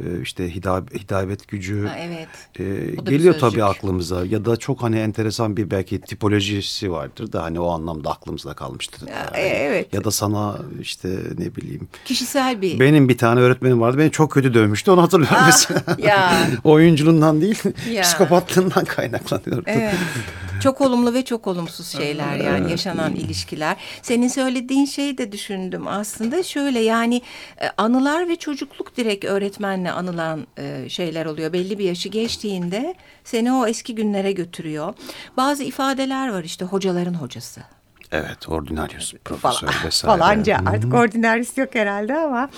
e, 0.00 0.20
işte 0.22 0.54
hidayet 0.54 1.48
gücü 1.48 1.86
ha, 1.86 1.96
evet. 1.98 2.28
e, 2.60 2.94
geliyor 3.10 3.34
tabii 3.40 3.64
aklımıza 3.64 4.24
ya 4.24 4.44
da 4.44 4.56
çok 4.56 4.82
hani 4.82 4.98
enteresan 4.98 5.56
bir 5.56 5.70
belki 5.70 6.00
tipolojisi 6.00 6.92
vardır 6.92 7.32
da 7.32 7.42
hani 7.42 7.60
o 7.60 7.70
anlamda 7.70 8.10
aklımızda 8.10 8.54
kalmıştır. 8.54 9.08
Ya, 9.08 9.14
yani. 9.14 9.36
evet. 9.36 9.94
Ya 9.94 10.04
da 10.04 10.10
sana 10.10 10.58
işte 10.80 11.08
ne 11.38 11.56
bileyim. 11.56 11.88
Kişisel 12.04 12.62
bir. 12.62 12.80
Benim 12.80 13.08
bir 13.08 13.18
tane 13.18 13.40
öğretmenim 13.40 13.80
vardı 13.80 13.98
beni 13.98 14.10
çok 14.10 14.32
kötü 14.32 14.54
dövmüştü 14.54 14.90
onu 14.90 15.02
hatırlıyorum 15.02 15.38
ah, 15.40 15.46
mesela. 15.46 15.82
Ya. 15.98 16.32
Oyunculuğundan 16.64 17.40
değil 17.40 17.62
ya. 17.90 18.02
psikopatlığından 18.02 18.84
kaynaklanıyor. 18.88 19.62
Evet. 19.66 19.94
Çok 20.62 20.80
olumlu 20.80 21.14
ve 21.14 21.24
çok 21.24 21.46
olumsuz 21.46 21.86
şeyler 21.86 22.36
yani 22.36 22.70
yaşanan 22.70 23.14
ilişkiler. 23.14 23.76
Senin 24.02 24.28
söylediğin 24.28 24.84
şeyi 24.84 25.18
de 25.18 25.32
düşündüm 25.32 25.88
aslında 25.88 26.42
şöyle 26.42 26.78
yani 26.78 27.22
e, 27.60 27.68
anılar 27.76 28.28
ve 28.28 28.36
çocukluk 28.36 28.96
direkt 28.96 29.24
öğretmenle 29.24 29.92
anılan 29.92 30.46
e, 30.58 30.88
şeyler 30.88 31.26
oluyor. 31.26 31.52
Belli 31.52 31.78
bir 31.78 31.84
yaşı 31.84 32.08
geçtiğinde 32.08 32.94
seni 33.24 33.52
o 33.52 33.66
eski 33.66 33.94
günlere 33.94 34.32
götürüyor. 34.32 34.94
Bazı 35.36 35.64
ifadeler 35.64 36.32
var 36.32 36.44
işte 36.44 36.64
hocaların 36.64 37.14
hocası. 37.14 37.60
Evet, 38.12 38.48
ordinarius, 38.48 39.14
profesör 39.24 39.66
Falan, 39.68 39.84
vesaire. 39.84 40.18
Falanca 40.18 40.60
artık 40.66 40.94
ordinarius 40.94 41.58
yok 41.58 41.74
herhalde 41.74 42.14
ama 42.14 42.48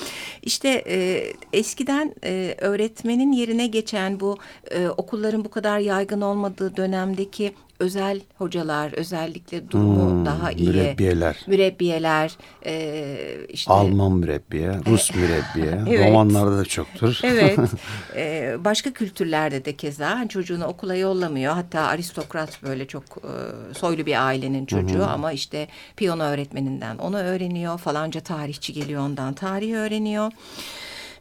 işte 0.42 0.84
e, 0.88 1.26
eskiden 1.52 2.14
e, 2.24 2.54
öğretmenin 2.58 3.32
yerine 3.32 3.66
geçen 3.66 4.20
bu 4.20 4.38
e, 4.70 4.88
okulların 4.88 5.44
bu 5.44 5.50
kadar 5.50 5.78
yaygın 5.78 6.20
olmadığı 6.20 6.76
dönemdeki 6.76 7.54
özel 7.78 8.20
hocalar 8.38 8.92
özellikle 8.92 9.70
durumu 9.70 10.10
hmm, 10.10 10.26
daha 10.26 10.52
iyi. 10.52 10.68
Mürebbiyeler. 10.68 11.36
Mürebbiyeler. 11.46 12.36
E, 12.66 13.46
işte, 13.48 13.72
Alman 13.72 14.12
mürebbiye, 14.12 14.72
Rus 14.86 15.14
mürebbiye. 15.14 15.80
evet. 15.88 16.08
Romanlarda 16.08 16.58
da 16.58 16.64
çoktur. 16.64 17.20
Evet. 17.24 17.58
e, 18.16 18.56
başka 18.64 18.92
kültürlerde 18.92 19.64
de 19.64 19.76
keza 19.76 20.10
hani 20.10 20.28
çocuğunu 20.28 20.64
okula 20.64 20.96
yollamıyor. 20.96 21.54
Hatta 21.54 21.80
aristokrat 21.80 22.62
böyle 22.62 22.86
çok 22.86 23.04
e, 23.04 23.32
soylu 23.74 24.06
bir 24.06 24.26
ailenin 24.26 24.66
çocuğu 24.66 24.94
hmm. 24.94 25.08
ama 25.08 25.32
işte 25.32 25.68
piyano 25.96 26.22
öğretmeninden 26.22 26.98
onu 26.98 27.16
öğreniyor. 27.16 27.78
Falanca 27.78 28.20
tarihçi 28.20 28.72
geliyor 28.72 29.02
ondan 29.02 29.34
tarihi 29.34 29.76
öğreniyor. 29.76 30.32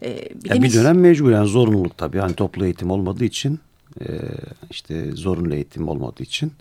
E, 0.03 0.29
bir, 0.43 0.49
ya 0.49 0.63
bir 0.63 0.73
dönem 0.73 0.99
mecburen 0.99 1.45
zorunluluk 1.45 1.97
tabii. 1.97 2.19
Hani 2.19 2.33
toplu 2.33 2.65
eğitim 2.65 2.91
olmadığı 2.91 3.25
için 3.25 3.59
e, 4.01 4.05
işte 4.69 5.11
zorunlu 5.11 5.55
eğitim 5.55 5.87
olmadığı 5.87 6.23
için. 6.23 6.51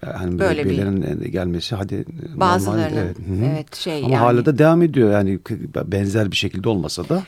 Hani 0.00 0.38
böyle 0.38 0.70
bir 0.70 1.26
gelmesi 1.26 1.74
hadi 1.74 2.04
bazılarının 2.34 2.96
evet, 2.96 3.16
evet 3.44 3.76
şey 3.76 3.98
ama 3.98 4.08
yani. 4.08 4.16
hala 4.16 4.46
da 4.46 4.58
devam 4.58 4.82
ediyor 4.82 5.12
yani 5.12 5.38
benzer 5.84 6.30
bir 6.30 6.36
şekilde 6.36 6.68
olmasa 6.68 7.08
da 7.08 7.22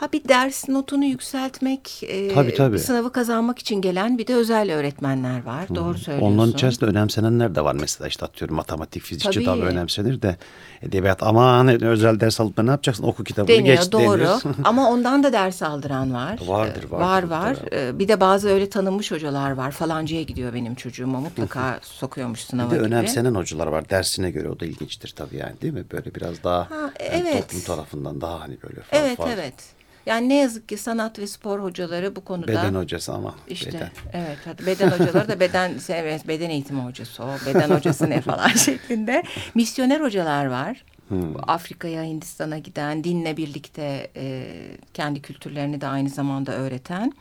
Ha 0.00 0.12
bir 0.12 0.28
ders 0.28 0.68
notunu 0.68 1.04
yükseltmek, 1.04 2.02
e, 2.02 2.34
tabii, 2.34 2.54
tabii. 2.54 2.78
sınavı 2.78 3.12
kazanmak 3.12 3.58
için 3.58 3.80
gelen 3.80 4.18
bir 4.18 4.26
de 4.26 4.34
özel 4.34 4.72
öğretmenler 4.72 5.44
var. 5.44 5.70
Hı. 5.70 5.74
Doğru 5.74 5.98
söylüyorsun. 5.98 6.34
Onların 6.34 6.52
içerisinde 6.52 6.90
önemsenenler 6.90 7.54
de 7.54 7.64
var 7.64 7.76
mesela 7.80 8.08
işte 8.08 8.26
atıyorum 8.26 8.56
matematik, 8.56 9.02
fizikçi 9.02 9.44
tabii. 9.44 9.60
önemsenir 9.60 10.22
de 10.22 10.36
edebiyat 10.82 11.22
aman 11.22 11.84
özel 11.84 12.20
ders 12.20 12.40
alıp 12.40 12.62
ne 12.62 12.70
yapacaksın 12.70 13.04
oku 13.04 13.24
kitabını 13.24 13.56
Deniyor, 13.56 13.76
geç 13.76 13.92
doğru. 13.92 14.38
Ama 14.64 14.90
ondan 14.90 15.22
da 15.22 15.32
ders 15.32 15.62
aldıran 15.62 16.14
var. 16.14 16.38
Vardır, 16.46 16.90
vardır. 16.90 17.06
Var 17.06 17.22
var. 17.22 17.56
Ee, 17.72 17.98
bir 17.98 18.08
de 18.08 18.20
bazı 18.20 18.48
öyle 18.48 18.70
tanınmış 18.70 19.10
hocalar 19.10 19.50
var. 19.50 19.70
Falancıya 19.70 20.22
gidiyor 20.22 20.54
benim 20.54 20.74
çocuğuma 20.74 21.20
mutlaka 21.20 21.78
sokuyormuş 21.82 22.40
sınava 22.40 22.70
Bir 22.70 22.74
de 22.74 22.78
gibi. 22.78 22.86
önemsenen 22.86 23.34
hocalar 23.34 23.66
var 23.66 23.90
dersine 23.90 24.30
göre 24.30 24.48
o 24.48 24.60
da 24.60 24.66
ilginçtir 24.66 25.12
tabii 25.16 25.36
yani 25.36 25.60
değil 25.62 25.74
mi? 25.74 25.84
Böyle 25.92 26.14
biraz 26.14 26.44
daha 26.44 26.70
ha, 26.70 26.90
evet. 26.98 27.26
yani 27.26 27.40
toplum 27.40 27.60
tarafından 27.60 28.20
daha 28.20 28.40
hani 28.40 28.56
böyle 28.62 28.80
fazla. 28.80 29.06
Evet 29.06 29.18
evet. 29.34 29.54
Yani 30.06 30.28
ne 30.28 30.34
yazık 30.34 30.68
ki 30.68 30.76
sanat 30.76 31.18
ve 31.18 31.26
spor 31.26 31.60
hocaları 31.60 32.16
bu 32.16 32.24
konuda. 32.24 32.46
Beden 32.46 32.74
hocası 32.74 33.12
ama. 33.12 33.34
İşte 33.48 33.72
beden. 33.72 33.90
evet 34.12 34.38
hadi 34.44 34.66
beden 34.66 34.90
hocaları 34.90 35.28
da 35.28 35.40
beden 35.40 35.72
evet, 35.88 36.28
beden 36.28 36.50
eğitimi 36.50 36.80
hocası 36.80 37.24
o 37.24 37.28
beden 37.46 37.70
hocası 37.70 38.10
ne 38.10 38.20
falan 38.20 38.48
şeklinde. 38.64 39.22
Misyoner 39.54 40.00
hocalar 40.00 40.46
var. 40.46 40.84
Hmm. 41.08 41.50
Afrika'ya, 41.50 42.02
Hindistan'a 42.02 42.58
giden, 42.58 43.04
dinle 43.04 43.36
birlikte 43.36 44.10
e, 44.16 44.44
kendi 44.94 45.22
kültürlerini 45.22 45.80
de 45.80 45.86
aynı 45.86 46.08
zamanda 46.08 46.52
öğreten. 46.52 47.12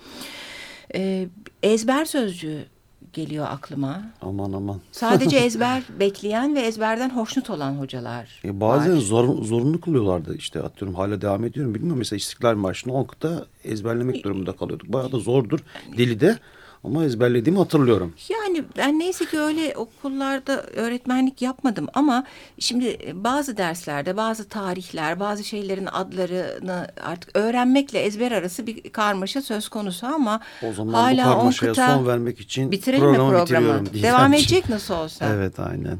E, 0.96 1.28
ezber 1.64 2.06
sözcüğü 2.06 2.66
geliyor 3.14 3.48
aklıma. 3.50 4.04
Aman 4.22 4.54
aman. 4.54 4.80
Sadece 4.92 5.38
ezber 5.46 5.84
bekleyen 6.00 6.56
ve 6.56 6.60
ezberden 6.60 7.10
hoşnut 7.10 7.50
olan 7.50 7.72
hocalar 7.74 8.42
e 8.46 8.62
Bazen 8.62 8.96
var. 8.96 9.02
zor, 9.02 9.44
zorunlu 9.44 9.82
kılıyorlardı 9.82 10.36
işte 10.36 10.62
atıyorum 10.62 10.96
hala 10.96 11.22
devam 11.22 11.44
ediyorum 11.46 11.76
bilmiyorum. 11.76 11.98
Mesela 12.00 12.18
İstiklal 12.18 12.56
Marşı'nı 12.56 12.94
Onkut'ta 12.94 13.46
ezberlemek 13.64 14.24
durumunda 14.24 14.52
kalıyorduk. 14.56 14.94
Bayağı 14.94 15.12
da 15.12 15.20
zordur 15.20 15.60
dili 15.98 16.20
de. 16.20 16.38
Ama 16.84 17.06
ezberlediğimi 17.06 17.60
hatırlıyorum. 17.60 18.14
Yani 18.30 18.64
ben 18.78 19.00
neyse 19.00 19.26
ki 19.26 19.40
öyle 19.40 19.74
okullarda 19.76 20.64
öğretmenlik 20.64 21.42
yapmadım 21.42 21.88
ama 21.94 22.24
şimdi 22.60 23.14
bazı 23.14 23.58
derslerde 23.58 24.18
bazı 24.18 24.50
tarihler, 24.50 25.20
bazı 25.20 25.44
şeylerin 25.44 25.86
adlarını 25.86 26.88
artık 27.04 27.38
öğrenmekle 27.38 28.00
ezber 28.00 28.32
arası 28.32 28.68
bir 28.68 28.90
karmaşa 28.90 29.42
söz 29.42 29.70
konusu 29.70 30.08
ama 30.08 30.40
o 30.64 30.74
zaman 30.74 30.94
hala 30.94 31.26
bu 31.26 31.34
karmaşaya 31.34 31.72
kıta... 31.72 31.96
son 31.96 32.08
vermek 32.08 32.40
için 32.40 32.72
bitirelim 32.72 33.04
programı, 33.04 33.32
mi 33.32 33.38
programı? 33.38 33.94
Devam 33.94 34.34
edecek 34.34 34.70
nasıl 34.70 34.94
olsa. 34.94 35.26
Evet 35.36 35.60
aynen. 35.60 35.98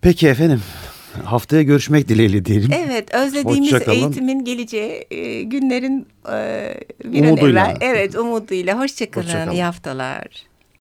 Peki 0.00 0.28
efendim 0.28 0.62
haftaya 1.24 1.62
görüşmek 1.62 2.08
dileğiyle 2.08 2.44
diyelim. 2.44 2.70
Evet 2.72 3.14
özlediğimiz 3.14 3.88
eğitimin 3.88 4.44
geleceği 4.44 5.06
e, 5.10 5.42
günlerin 5.42 6.06
e, 6.32 6.74
bir 7.04 7.24
umuduyla. 7.24 7.66
evvel. 7.66 7.76
Evet 7.80 8.16
umuduyla. 8.16 8.78
Hoşçakalın. 8.78 9.26
Hoşça 9.26 9.52
İyi 9.52 9.62
haftalar. 9.62 10.26